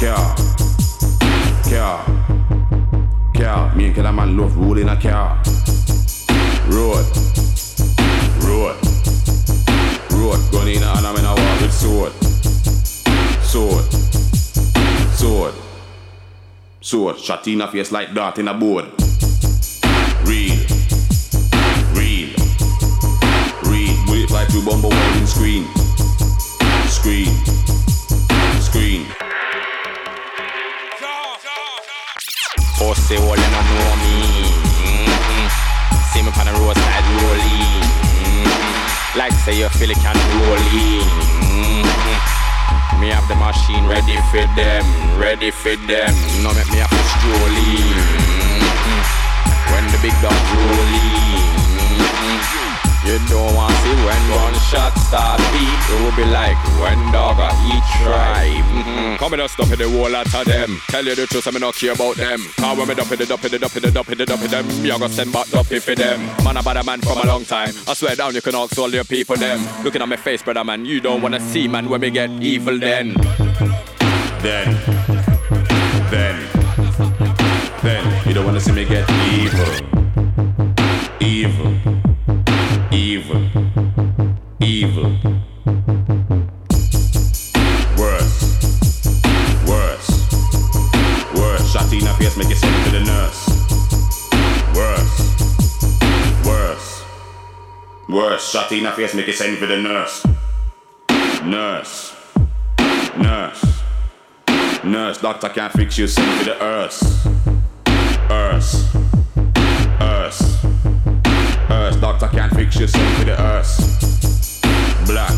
Car. 0.00 0.34
Car 1.70 2.41
car. 3.42 3.74
Me 3.74 3.86
and 3.86 3.94
kill 3.94 4.06
a 4.06 4.12
man 4.12 4.36
love 4.36 4.56
roll 4.56 4.78
in 4.78 4.88
a 4.88 4.96
car. 5.00 5.40
Road, 6.68 7.06
road, 8.46 8.76
road. 10.12 10.40
Gun 10.52 10.68
in 10.68 10.82
hand, 10.82 11.06
I'm 11.06 11.16
in 11.16 11.24
a 11.24 11.34
war 11.34 11.54
with 11.60 11.72
sword, 11.72 12.12
sword, 13.42 13.84
sword, 15.14 15.54
sword. 16.80 17.18
Shot 17.18 17.46
in 17.48 17.60
a 17.60 17.68
face 17.68 17.90
like 17.90 18.14
dart 18.14 18.38
in 18.38 18.48
a 18.48 18.54
board. 18.54 18.84
Real, 20.24 20.58
real, 21.98 22.30
real. 23.64 24.06
Bullet 24.06 24.28
fly 24.28 24.44
through 24.50 24.64
bumble 24.64 24.90
welding 24.90 25.26
screen, 25.26 25.66
screen, 26.86 27.34
screen. 28.60 29.31
Pussy 32.82 33.14
hole, 33.14 33.38
you 33.38 33.50
don't 33.54 33.68
know 33.78 33.94
me. 34.02 34.42
Mm-hmm. 34.82 35.46
See 36.10 36.20
me 36.20 36.34
on 36.34 36.46
the 36.50 36.52
roadside 36.58 37.06
rolling. 37.22 37.78
Mm-hmm. 38.26 39.18
Like 39.18 39.32
say 39.46 39.54
you 39.56 39.68
feel 39.68 39.90
it 39.92 39.98
can 40.02 40.18
rolling. 40.42 41.06
Mm-hmm. 41.46 43.00
Me 43.00 43.08
have 43.14 43.26
the 43.28 43.36
machine 43.36 43.86
ready 43.86 44.18
for 44.34 44.42
them, 44.58 44.82
ready 45.16 45.52
for 45.52 45.76
them. 45.86 46.10
No 46.42 46.52
make 46.58 46.70
me 46.74 46.82
have 46.82 46.90
to 46.90 47.04
stroll 47.14 47.54
in. 47.54 47.86
Mm-hmm. 48.50 49.02
When 49.72 49.86
the 49.94 49.98
big 50.02 50.14
dog 50.18 50.34
rolling. 50.50 51.38
Mm-hmm. 51.78 52.71
You 53.04 53.18
don't 53.28 53.54
want 53.56 53.74
to 53.74 53.78
see 53.82 53.94
when 54.06 54.22
gunshot 54.30 54.96
start 54.98 55.38
beat. 55.50 55.82
It 55.90 56.00
will 56.02 56.16
be 56.16 56.24
like 56.30 56.56
when 56.78 56.98
dog 57.10 57.38
a 57.38 57.50
eat 57.66 57.82
tribe. 57.98 58.64
Mm-hmm. 58.70 59.16
Come 59.16 59.34
and 59.34 59.50
stop 59.50 59.70
in 59.72 59.78
the 59.78 59.90
whole 59.90 60.08
lot 60.08 60.32
of 60.32 60.44
them. 60.46 60.78
Tell 60.88 61.04
you 61.04 61.14
the 61.16 61.26
truth, 61.26 61.48
I'm 61.48 61.58
not 61.60 61.74
care 61.74 61.92
about 61.92 62.16
them. 62.16 62.40
Cause 62.56 62.78
when 62.78 62.86
me 62.86 62.94
dump 62.94 63.10
in 63.10 63.18
the 63.18 63.26
dump 63.26 63.44
in 63.44 63.50
the 63.50 63.58
dump 63.58 63.76
in 63.76 63.82
the 63.82 63.90
dump 63.90 64.08
in 64.08 64.18
the 64.18 64.26
dump 64.26 64.42
in 64.42 64.50
them, 64.50 64.82
me 64.82 64.90
a 64.90 64.98
go 64.98 65.08
send 65.08 65.32
back 65.32 65.48
dumpy 65.48 65.80
for 65.80 65.96
them. 65.96 66.20
Man 66.44 66.56
about 66.56 66.76
a 66.76 66.84
man 66.84 67.00
from 67.00 67.18
a 67.18 67.26
long 67.26 67.44
time. 67.44 67.74
I 67.88 67.94
swear 67.94 68.14
down, 68.14 68.34
you 68.34 68.40
can 68.40 68.54
ask 68.54 68.78
all 68.78 68.90
your 68.90 69.04
people 69.04 69.36
them. 69.36 69.60
Looking 69.82 70.00
at 70.00 70.08
my 70.08 70.16
face, 70.16 70.42
brother 70.42 70.62
man, 70.62 70.84
you 70.84 71.00
don't 71.00 71.22
wanna 71.22 71.40
see 71.40 71.66
man 71.66 71.88
when 71.88 72.00
me 72.00 72.10
get 72.10 72.30
evil 72.30 72.78
then. 72.78 73.14
Then, 74.42 74.74
then, 76.10 76.48
then. 77.82 78.28
You 78.28 78.34
don't 78.34 78.46
wanna 78.46 78.60
see 78.60 78.72
me 78.72 78.84
get 78.84 79.10
evil, 79.32 79.74
evil, 81.20 82.01
evil, 83.12 83.42
evil. 84.62 85.10
Worse, 87.98 88.40
worse, 89.68 90.08
worse. 91.34 91.72
Shot 91.72 91.92
in 91.92 92.06
a 92.06 92.14
face, 92.14 92.36
make 92.38 92.48
you 92.48 92.54
send 92.54 92.74
it 92.74 92.84
to 92.84 92.90
the 92.90 93.04
nurse. 93.04 93.40
Worse, 94.74 95.12
worse, 96.46 97.04
worse. 98.08 98.50
Shot 98.50 98.72
in 98.72 98.86
a 98.86 98.92
face, 98.92 99.14
make 99.14 99.26
you 99.26 99.34
send 99.34 99.58
it 99.58 99.60
to 99.60 99.66
the 99.66 99.76
nurse. 99.76 100.24
Nurse, 101.44 102.14
nurse. 103.18 103.82
Nurse, 104.84 105.18
doctor 105.18 105.50
can't 105.50 105.72
fix 105.74 105.98
you, 105.98 106.06
send 106.06 106.38
to 106.38 106.44
the. 106.46 106.62
Earth. 106.62 107.26
Earth. 108.30 109.01
Doctor 112.22 112.38
can't 112.38 112.54
fix 112.54 112.78
you, 112.78 112.86
send 112.86 113.18
to 113.18 113.24
the 113.24 113.34
earth. 113.34 113.82
Black. 115.10 115.34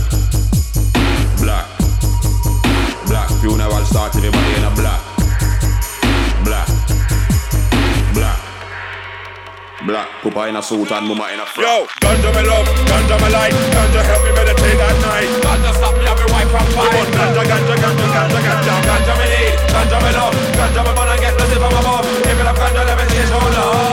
Black. 1.40 1.64
Black. 3.08 3.28
Funeral 3.40 3.84
start 3.88 4.12
everybody 4.12 4.52
in 4.52 4.68
a 4.68 4.72
black. 4.76 5.00
Black. 6.44 6.68
Black. 8.12 8.36
Black. 9.88 10.08
Papa 10.20 10.48
in 10.52 10.56
a 10.56 10.62
suit 10.62 10.92
and 10.92 11.08
mama 11.08 11.32
in 11.32 11.40
a 11.40 11.46
frock. 11.48 11.64
Yo, 11.64 11.88
ganja 12.04 12.30
me 12.36 12.42
love, 12.52 12.68
ganja 12.84 13.16
me 13.16 13.28
like, 13.32 13.56
ganja 13.72 14.00
help 14.04 14.20
me 14.20 14.32
meditate 14.36 14.76
at 14.76 14.96
night. 15.00 15.32
Ganja 15.40 15.72
stop 15.80 15.96
me, 15.96 16.04
have 16.04 16.20
me 16.20 16.28
wife 16.36 16.52
from 16.52 16.68
fight. 16.76 17.08
Ganja, 17.16 17.48
ganja, 17.48 17.74
ganja, 17.80 18.06
ganja, 18.12 18.40
ganja, 18.44 18.74
ganja 18.84 19.14
me 19.16 19.26
need, 19.32 19.56
ganja 19.72 19.98
me 20.04 20.10
love, 20.12 20.36
ganja 20.52 20.80
me 20.84 20.92
wanna 20.92 21.16
get 21.16 21.32
blessed 21.32 21.56
from 21.56 21.80
above. 21.80 22.04
If 22.04 22.28
it 22.28 22.44
have 22.44 22.60
ganja, 22.60 22.84
let 22.84 22.96
me 23.00 23.04
see 23.08 23.24
it 23.24 23.28
show 23.32 23.40
love. 23.40 23.83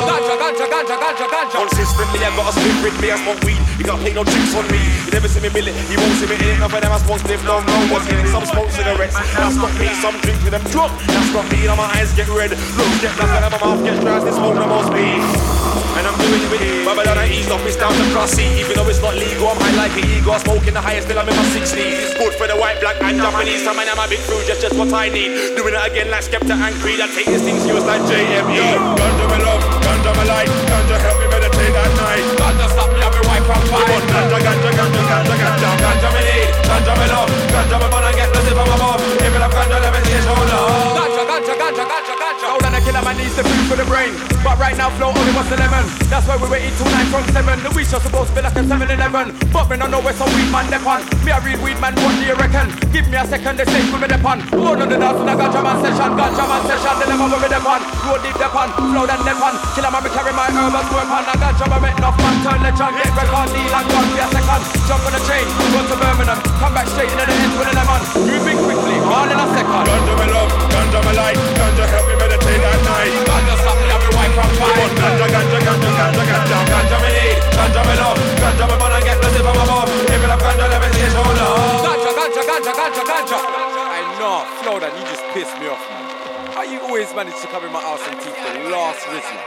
Ganja. 1.32 1.64
Consistently, 1.64 2.20
I 2.20 2.30
got 2.36 2.52
a 2.52 2.62
with 2.84 2.99
me, 2.99 3.08
I 3.10 3.18
smoke 3.24 3.40
weed. 3.48 3.64
You 3.80 3.86
can't 3.88 3.99
play 4.03 4.14
no 4.14 4.24
tricks 4.28 4.53
on 4.53 4.68
me. 4.68 4.84
You 5.08 5.12
never 5.16 5.32
see 5.32 5.40
me 5.40 5.49
mill 5.49 5.68
it, 5.68 5.76
you 5.88 5.98
won't 5.98 6.14
see 6.20 6.28
me 6.28 6.36
in 6.36 6.44
it. 6.44 6.60
None 6.60 6.68
of 6.68 6.76
them 6.76 6.91
I 6.91 6.99
smoke 6.99 7.24
stiff, 7.24 7.41
no, 7.48 7.64
no. 7.64 7.76
Was 7.88 8.03
hitting 8.06 8.28
some 8.28 8.45
smoke 8.45 8.70
cigarettes. 8.70 9.16
That's 9.16 9.56
not 9.56 9.72
me, 9.80 9.88
some 10.03 10.20
drink 10.20 10.44
with 10.44 10.52
them 10.52 10.66
drunk. 10.76 10.91
That's 11.08 11.32
not 11.32 11.48
me, 11.48 11.66
now 11.66 11.80
my 11.80 11.88
eyes 11.95 12.12
get 12.14 12.28
red. 12.28 12.52
Looks 12.52 12.99
get 12.99 13.16
black 13.16 13.32
and 13.32 13.48
my 13.48 13.60
mouth 13.64 13.80
gets 13.84 14.03
dry 14.03 14.20
this 14.20 14.36
smoke 14.36 14.56
no 14.60 14.68
more 14.68 14.84
speed. 14.84 15.70
And 16.02 16.10
I'm 16.10 16.18
doing 16.18 16.49
with 16.49 16.65
it 16.65 16.73
with 16.73 16.82
Babylon 16.82 17.14
I 17.14 17.30
ease 17.30 17.45
off, 17.53 17.61
it's 17.61 17.78
down 17.78 17.94
to 17.94 18.06
cross 18.10 18.34
sea. 18.34 18.49
Even 18.57 18.73
though 18.73 18.90
it's 18.90 19.06
not 19.06 19.14
legal, 19.14 19.53
I'm 19.53 19.61
high 19.61 19.86
like 19.86 19.94
an 20.02 20.10
ego 20.10 20.34
Smoking 20.41 20.73
the 20.73 20.82
highest 20.82 21.06
till 21.06 21.14
I'm 21.22 21.30
in 21.30 21.38
my 21.38 21.45
60s 21.53 21.78
It's 21.78 22.18
good 22.18 22.34
for 22.34 22.49
the 22.49 22.57
white, 22.57 22.82
black 22.82 22.98
and 23.06 23.22
Japanese. 23.22 23.61
Some 23.61 23.78
man 23.78 23.86
I'm 23.86 24.02
a 24.02 24.10
big 24.10 24.18
fruit, 24.26 24.41
just, 24.49 24.65
just 24.65 24.73
what 24.73 24.90
I 24.90 25.14
need. 25.14 25.53
Doing 25.53 25.78
it 25.78 25.86
again 25.86 26.10
like 26.10 26.26
Skepta 26.26 26.57
and 26.57 26.73
Creed. 26.82 26.98
I 26.98 27.06
take 27.14 27.30
this 27.30 27.45
thing 27.45 27.61
serious 27.61 27.86
like 27.86 28.02
JME 28.10 28.49
Yo, 28.49 28.65
ganja 28.98 29.26
me 29.30 29.38
love, 29.45 29.61
ganja 29.61 30.11
me 30.18 30.23
light 30.26 30.49
Ganja 30.49 30.98
help 31.06 31.18
me 31.22 31.28
meditate 31.30 31.69
at 31.69 31.94
night. 31.94 32.26
Ganja 32.34 32.65
stop 32.73 32.90
me, 32.90 32.99
have 33.06 33.14
me 33.14 33.22
wife 33.30 33.45
from 33.45 33.61
fight. 33.69 34.02
Ganja, 34.10 34.38
ganja, 34.41 34.69
ganja, 34.73 35.02
ganja, 35.06 35.36
ganja 35.38 35.69
Ganja 35.86 36.10
me 36.18 36.22
need, 36.26 36.49
ganja 36.65 36.94
me 36.98 37.06
love 37.14 37.30
Ganja 37.53 37.78
me 37.78 37.88
wanna 37.94 38.10
get 38.18 38.28
blessed 38.34 38.57
from 38.57 38.73
above 38.73 39.06
If 39.22 39.30
it 39.30 39.38
have 39.38 39.53
ganja, 39.53 39.78
let 39.78 39.94
me 39.94 39.99
see 40.02 40.18
it 40.18 40.26
show 40.26 40.34
love 40.49 41.01
Ganja, 41.41 41.57
ganja, 41.57 41.85
ganja, 41.89 42.13
ganja, 42.22 42.47
Hold 42.53 42.65
on, 42.69 42.76
a 42.77 42.80
killer 42.85 43.01
man 43.01 43.18
needs 43.18 43.34
the 43.34 43.41
food 43.41 43.65
for 43.65 43.73
the 43.73 43.85
brain. 43.89 44.13
But 44.45 44.61
right 44.61 44.77
now 44.77 44.93
flow 44.93 45.09
only 45.09 45.34
wants 45.34 45.49
11 45.49 45.69
That's 46.05 46.26
why 46.30 46.38
we 46.38 46.45
waiting 46.49 46.69
till 46.77 46.85
9 46.85 47.13
from 47.13 47.26
7 47.34 47.65
The 47.65 47.69
week's 47.73 47.89
just 47.89 48.05
supposed 48.05 48.34
to 48.34 48.35
be 48.38 48.41
like 48.45 48.57
a 48.57 48.61
7-11 48.61 49.53
But 49.53 49.69
me 49.69 49.77
no 49.77 49.85
know 49.85 50.01
where 50.01 50.18
some 50.18 50.30
weed 50.34 50.49
man 50.49 50.65
dep 50.69 50.85
on 50.85 51.01
Me 51.26 51.30
I 51.34 51.38
read 51.45 51.61
weed 51.61 51.77
man, 51.77 51.93
what 52.01 52.13
do 52.18 52.26
you 52.26 52.38
reckon? 52.38 52.69
Give 52.93 53.05
me 53.09 53.18
a 53.18 53.26
second, 53.26 53.57
they 53.57 53.65
say 53.69 53.85
put 53.89 54.01
me 54.01 54.09
dep 54.09 54.26
on 54.26 54.41
Born 54.49 54.81
on 54.81 54.89
the 54.89 54.97
dance 54.97 55.18
in 55.18 55.30
a 55.30 55.34
ganja 55.38 55.61
man 55.61 55.77
session? 55.81 56.13
Ganja 56.13 56.45
man 56.45 56.61
session, 56.69 56.93
they 57.01 57.09
never 57.09 57.26
where 57.26 57.41
me 57.41 57.49
dep 57.53 57.65
on 57.65 57.81
Road 58.05 58.22
deep 58.22 58.38
dep 58.38 58.53
on, 58.53 58.69
flow 58.73 59.05
then 59.05 59.22
dep 59.26 59.41
on 59.41 59.53
Killer 59.77 59.91
man, 59.93 60.01
me 60.01 60.09
carry 60.09 60.34
my 60.34 60.45
herbal 60.49 60.85
weapon 60.93 61.26
A 61.26 61.34
ganja 61.41 61.65
man 61.69 61.80
make 61.85 61.97
enough 62.01 62.18
man 62.22 62.35
turn 62.41 62.61
the 62.61 62.69
legend. 62.69 62.93
Get 62.97 63.13
record, 63.13 63.49
deal 63.53 63.73
and 63.77 63.88
gun, 63.89 64.05
be 64.09 64.18
a 64.22 64.27
second. 64.30 64.61
Jump 64.89 65.05
on 65.05 65.13
the 65.13 65.22
train, 65.26 65.45
go 65.73 65.80
to 65.85 65.95
Birmingham. 65.97 66.39
Come 66.57 66.73
back 66.73 66.88
straight 66.89 67.11
into 67.13 67.26
the 67.26 67.35
end 67.38 67.53
with 67.57 67.69
a 67.69 67.73
lemon. 67.77 68.01
Moving 68.26 68.59
quickly, 68.65 68.97
all 69.05 69.30
in 69.30 69.38
a 69.38 69.45
second. 69.53 69.85
Ganja 69.85 70.13
me 70.18 70.27
love, 70.34 70.51
ganja 70.91 71.07
me 71.07 71.15
light. 71.15 71.39
Ganja 71.55 71.85
help 71.88 72.07
me 72.07 72.15
meditate 72.19 72.59
at 72.59 72.81
night? 72.84 73.13
Ganja 73.23 73.55
stop 73.63 73.77
me, 73.80 73.88
have 73.88 74.03
me 74.03 74.11
wife 74.11 74.34
from 74.35 74.51
fight. 74.59 74.91
Ganja, 74.99 75.27
ganja, 75.31 75.59
ganja, 75.63 75.89
ganja, 75.95 76.23
ganja 76.27 76.57
Ganja 76.68 76.97
me 77.03 77.09
need, 77.15 77.39
ganja 77.55 77.81
me 77.88 77.93
love. 77.95 78.19
Ganja 78.41 78.65
me 78.68 78.76
wanna 78.76 78.99
get 78.99 79.18
blessed 79.22 79.41
from 79.41 79.57
above 79.63 79.89
If 80.11 80.23
it 80.23 80.30
have 80.30 80.41
ganja, 80.43 80.65
let 80.68 80.80
me 80.84 80.88
see 80.91 81.07
it 81.07 81.11
show 81.15 81.23
love 81.23 81.88
Ganja, 81.88 82.11
ganja, 82.19 82.41
ganja, 82.43 82.72
ganja, 82.76 83.03
ganja. 83.07 83.38
I 83.39 84.01
know, 84.19 84.43
Flow, 84.59 84.76
you 84.84 85.03
just 85.07 85.23
pissed 85.31 85.55
me 85.59 85.68
off, 85.72 85.84
man. 85.88 86.03
How 86.51 86.63
you 86.63 86.80
always 86.84 87.07
manage 87.15 87.39
to 87.39 87.47
come 87.47 87.63
in 87.63 87.72
my 87.72 87.80
house 87.80 88.03
and 88.07 88.19
teach 88.19 88.35
the 88.35 88.51
last 88.68 89.07
rhythm? 89.07 89.38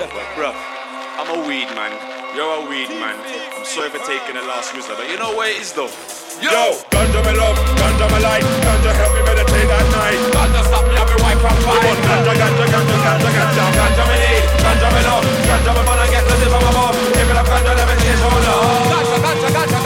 Bruh, 0.36 0.56
I'm 1.18 1.28
a 1.28 1.38
weed 1.46 1.68
man. 1.76 1.92
You're 2.32 2.64
a 2.64 2.68
weed 2.68 2.88
man. 2.96 3.16
I'm 3.52 3.64
sorry 3.64 3.90
for 3.90 4.00
taking 4.08 4.34
the 4.34 4.42
last 4.48 4.72
whistle, 4.72 4.96
but 4.96 5.08
you 5.08 5.18
know 5.18 5.36
where 5.36 5.52
it 5.52 5.60
is 5.60 5.72
though. 5.72 5.92
Yo, 6.40 6.80
ganja 6.88 7.20
me 7.28 7.36
love, 7.36 7.58
ganja 7.76 8.06
me 8.08 8.18
light, 8.24 8.46
ganja 8.64 8.92
help 8.96 9.12
me 9.12 9.20
meditate 9.20 9.68
at 9.68 9.86
night. 9.92 10.20
Ganja 10.32 10.60
stop 10.64 10.88
me, 10.88 10.94
have 10.96 11.08
me 11.12 11.16
wife 11.20 11.40
from 11.44 11.56
fight. 11.68 11.98
Ganja, 12.08 12.32
ganja, 12.32 12.64
ganja, 12.72 12.96
ganja, 13.04 13.30
ganja, 13.36 13.64
ganja 13.76 14.04
me 14.08 14.16
need, 14.24 14.44
ganja 14.64 14.88
me 14.88 15.00
love, 15.04 15.26
ganja 15.44 15.70
me 15.76 15.82
wanna 15.84 16.06
get 16.08 16.24
blessed 16.24 16.48
from 16.48 16.64
above. 16.64 16.96
If 16.96 17.28
it 17.28 17.36
have 17.36 17.48
ganja, 17.48 17.72
let 17.76 17.86
me 17.86 17.94
it 18.00 18.16
show 18.16 18.32
love. 18.32 19.11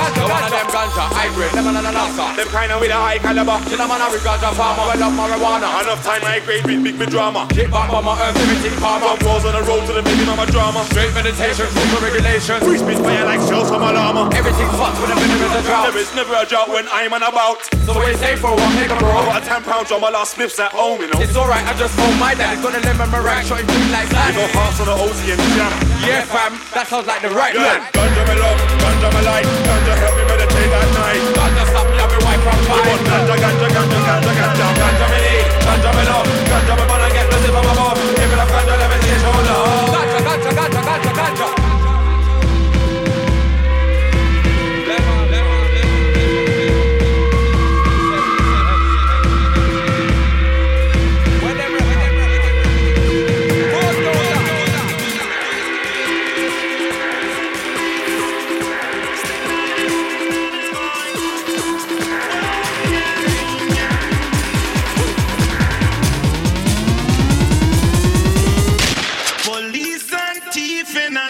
Ganja, 0.06 0.22
ganja, 0.22 0.30
one 0.30 0.44
of 0.44 0.50
them 0.54 0.68
ganja, 0.70 1.04
hybrid, 1.10 1.52
lemon 1.54 1.76
and 1.76 1.86
anasa. 1.90 2.36
Them 2.36 2.48
kind 2.54 2.70
of 2.70 2.78
with 2.80 2.94
a 2.94 2.98
high 2.98 3.18
caliber. 3.18 3.58
Kill 3.66 3.80
a 3.80 3.86
man 3.90 4.00
a 4.02 4.06
ganja 4.22 4.50
farmer, 4.54 4.86
we 4.86 4.94
love 5.02 5.14
marijuana. 5.18 5.66
Enough 5.82 6.02
time 6.06 6.22
I 6.22 6.38
grade 6.46 6.62
with 6.62 6.82
big 6.84 6.94
me 6.98 7.06
drama. 7.06 7.46
Kick 7.50 7.70
back 7.70 7.90
on 7.90 8.04
my 8.04 8.14
earth, 8.14 8.38
everything 8.38 8.76
farmer. 8.78 9.18
From 9.18 9.26
walls 9.26 9.44
on 9.44 9.54
the 9.58 9.62
road 9.66 9.82
to 9.90 9.92
the 9.98 10.02
baby 10.06 10.22
mama 10.22 10.46
drama. 10.46 10.86
Straight 10.94 11.10
meditation, 11.14 11.66
rules 11.74 11.90
and 11.90 12.02
regulations. 12.06 12.62
Free 12.62 12.78
speech 12.78 13.02
fire 13.02 13.26
like 13.26 13.42
shells 13.50 13.66
from 13.66 13.82
alarma. 13.82 14.30
Everything 14.30 14.70
fucked 14.78 15.02
with 15.02 15.10
a 15.10 15.16
bit 15.18 15.26
of 15.26 15.50
a 15.58 15.62
drought. 15.66 15.90
There 15.90 15.98
is 15.98 16.10
never 16.14 16.38
a 16.38 16.46
drought 16.46 16.70
when 16.70 16.86
I'm 16.94 17.10
on 17.10 17.26
about. 17.26 17.66
So 17.82 17.98
you 18.06 18.14
say 18.22 18.38
for 18.38 18.54
one 18.54 18.74
nigga, 18.78 18.94
bro? 19.02 19.10
I 19.10 19.42
got 19.42 19.42
a 19.42 19.46
10 19.46 19.62
pound 19.66 19.90
on 19.90 20.00
my 20.00 20.10
last 20.10 20.38
spliffs 20.38 20.58
at 20.62 20.70
home, 20.70 21.02
you 21.02 21.10
know. 21.10 21.18
It's 21.18 21.34
alright, 21.34 21.66
I 21.66 21.74
just 21.74 21.98
told 21.98 22.14
my 22.22 22.34
dad. 22.34 22.54
He's 22.54 22.62
gonna 22.62 22.78
let 22.78 22.94
my 22.94 23.18
rack 23.18 23.46
shot 23.46 23.58
him 23.58 23.66
clean 23.66 23.90
like 23.90 24.10
that. 24.14 24.30
You 24.30 24.42
go 24.42 24.46
hearts 24.54 24.78
on 24.78 24.86
the 24.86 24.94
OC 24.94 25.34
and 25.34 25.42
jam. 25.58 25.72
Yeah, 26.06 26.22
fam, 26.22 26.54
that 26.76 26.86
sounds 26.86 27.06
like 27.10 27.22
the 27.22 27.30
right 27.34 27.54
man. 27.54 27.82
Ganja 27.90 28.22
me 28.28 28.34
love, 28.38 28.58
ganja 28.78 29.08
me 29.10 29.22
light, 29.26 29.46
ganja 29.66 29.95
help 30.02 30.14
me 30.18 30.24
meditate 30.30 30.72
at 30.78 30.88
night. 30.98 31.22
Ganja 31.36 31.64
stop 31.70 31.86
me, 31.90 31.96
have 32.00 32.10
me 32.12 32.18
wife 32.24 32.42
from 32.44 32.58
fight. 32.68 33.00
Ganja, 33.08 33.34
ganja, 33.42 33.68
ganja, 33.76 33.98
ganja, 34.06 34.32
ganja, 34.40 34.66
ganja 34.80 35.06
me 35.12 35.22
ganja 35.66 35.90
me 35.96 36.02
love, 36.10 36.30
ganja 36.50 36.74
me 36.78 37.05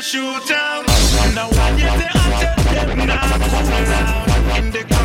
shoot 0.07 0.47
down. 0.47 0.85
Now 1.35 1.49
I 1.51 1.77
get 1.77 1.99
the 1.99 2.07
answer, 2.17 2.87
them 2.87 3.07
not 3.09 3.41
cool. 3.51 4.57
In 4.57 4.71
the 4.71 4.96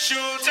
shoot 0.00 0.48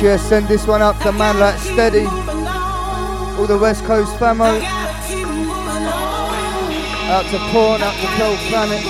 Send 0.00 0.48
this 0.48 0.66
one 0.66 0.80
up 0.80 0.98
to 1.00 1.12
man 1.12 1.38
like 1.38 1.58
steady. 1.58 2.06
All 2.06 3.46
the 3.46 3.58
West 3.58 3.84
Coast 3.84 4.10
famo. 4.16 4.62
Out 7.10 7.26
to 7.30 7.38
Porn, 7.52 7.82
out 7.82 7.94
to 8.00 8.06
Cold 8.16 8.38
Planet. 8.48 8.82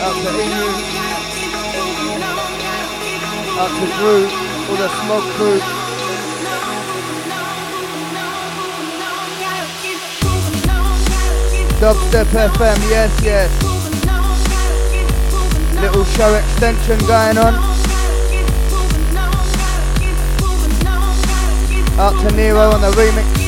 Out 0.00 0.16
to 0.22 0.30
EU. 0.40 0.68
Out 3.60 3.72
to 3.78 3.86
Drew, 3.98 4.24
all 4.68 4.76
the 4.76 4.88
smoke 5.04 5.28
crew. 5.36 5.60
Dubstep 11.78 12.28
FM, 12.32 12.78
yes, 12.88 13.12
yes. 13.22 13.50
Little 15.80 16.04
show 16.04 16.34
extension 16.36 16.98
going 17.06 17.36
on. 17.36 17.71
Up 22.02 22.20
to 22.20 22.34
Nero 22.34 22.72
on 22.72 22.80
the 22.80 22.90
remix. 22.90 23.41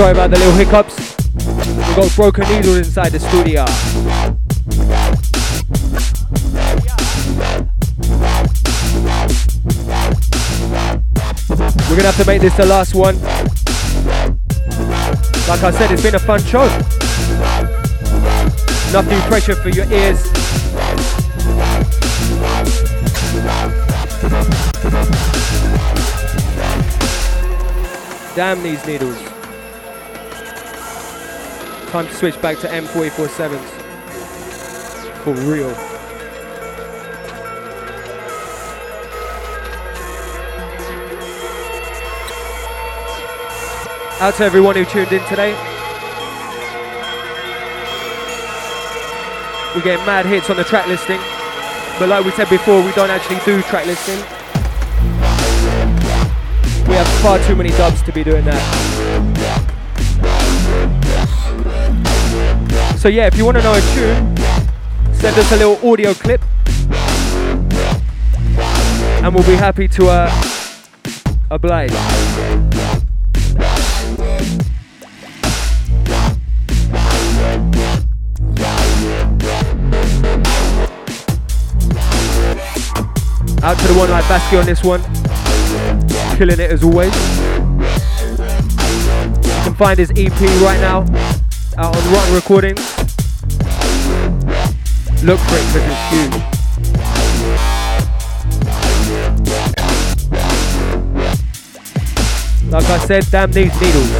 Sorry 0.00 0.12
about 0.12 0.30
the 0.30 0.38
little 0.38 0.54
hiccups. 0.54 0.96
We've 1.36 1.94
got 1.94 2.16
broken 2.16 2.48
needles 2.48 2.78
inside 2.78 3.10
the 3.10 3.20
studio. 3.20 3.66
We're 11.86 11.96
gonna 11.96 12.10
have 12.10 12.16
to 12.16 12.24
make 12.26 12.40
this 12.40 12.56
the 12.56 12.64
last 12.64 12.94
one. 12.94 13.20
Like 15.46 15.62
I 15.62 15.70
said, 15.70 15.90
it's 15.90 16.02
been 16.02 16.14
a 16.14 16.18
fun 16.18 16.42
show. 16.44 16.64
Nothing 18.94 19.20
pressure 19.28 19.54
for 19.54 19.68
your 19.68 19.84
ears. 19.92 20.24
Damn 28.34 28.62
these 28.62 28.86
needles. 28.86 29.29
Time 31.90 32.06
to 32.06 32.14
switch 32.14 32.40
back 32.40 32.56
to 32.58 32.68
M447s. 32.68 33.58
For 35.24 35.34
real. 35.34 35.70
Out 44.20 44.34
to 44.36 44.44
everyone 44.44 44.76
who 44.76 44.84
tuned 44.84 45.10
in 45.10 45.20
today. 45.26 45.52
We're 49.74 49.82
getting 49.82 50.06
mad 50.06 50.26
hits 50.26 50.48
on 50.48 50.58
the 50.58 50.64
track 50.64 50.86
listing. 50.86 51.18
But 51.98 52.08
like 52.08 52.24
we 52.24 52.30
said 52.30 52.48
before, 52.48 52.84
we 52.84 52.92
don't 52.92 53.10
actually 53.10 53.40
do 53.44 53.60
track 53.62 53.86
listing. 53.86 54.18
We 56.88 56.94
have 56.94 57.08
far 57.20 57.40
too 57.40 57.56
many 57.56 57.70
dubs 57.70 58.00
to 58.02 58.12
be 58.12 58.22
doing 58.22 58.44
that. 58.44 58.89
So 63.00 63.08
yeah, 63.08 63.26
if 63.26 63.34
you 63.34 63.46
want 63.46 63.56
to 63.56 63.62
know 63.62 63.72
a 63.72 63.80
tune, 63.94 64.36
send 65.14 65.38
us 65.38 65.50
a 65.52 65.56
little 65.56 65.90
audio 65.90 66.12
clip. 66.12 66.42
And 69.24 69.34
we'll 69.34 69.46
be 69.46 69.54
happy 69.54 69.88
to 69.88 70.06
uh, 70.06 70.30
oblige. 71.50 71.92
Out 83.62 83.78
to 83.78 83.88
the 83.88 83.94
one 83.96 84.10
like 84.10 84.28
Basky 84.28 84.58
on 84.58 84.66
this 84.66 84.84
one. 84.84 85.00
Killing 86.36 86.60
it 86.60 86.70
as 86.70 86.84
always. 86.84 87.14
You 89.46 89.64
can 89.64 89.74
find 89.74 89.98
his 89.98 90.10
EP 90.14 90.38
right 90.60 90.80
now 90.82 91.29
out 91.80 91.96
on 91.96 92.12
Rock 92.12 92.28
Recordings. 92.34 92.80
Look 95.24 95.40
for 95.40 95.56
it 95.56 95.64
because 95.66 95.86
it's 95.88 96.02
huge. 96.10 96.34
Like 102.70 102.84
I 102.84 102.98
said, 103.06 103.24
damn 103.30 103.50
these 103.50 103.72
needles. 103.80 104.10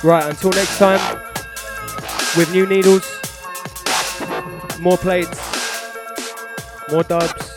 right, 0.04 0.26
until 0.28 0.50
next 0.50 0.78
time, 0.78 1.00
with 2.36 2.52
new 2.52 2.66
needles, 2.66 3.06
more 4.80 4.98
plates, 4.98 5.40
more 6.90 7.04
dubs. 7.04 7.49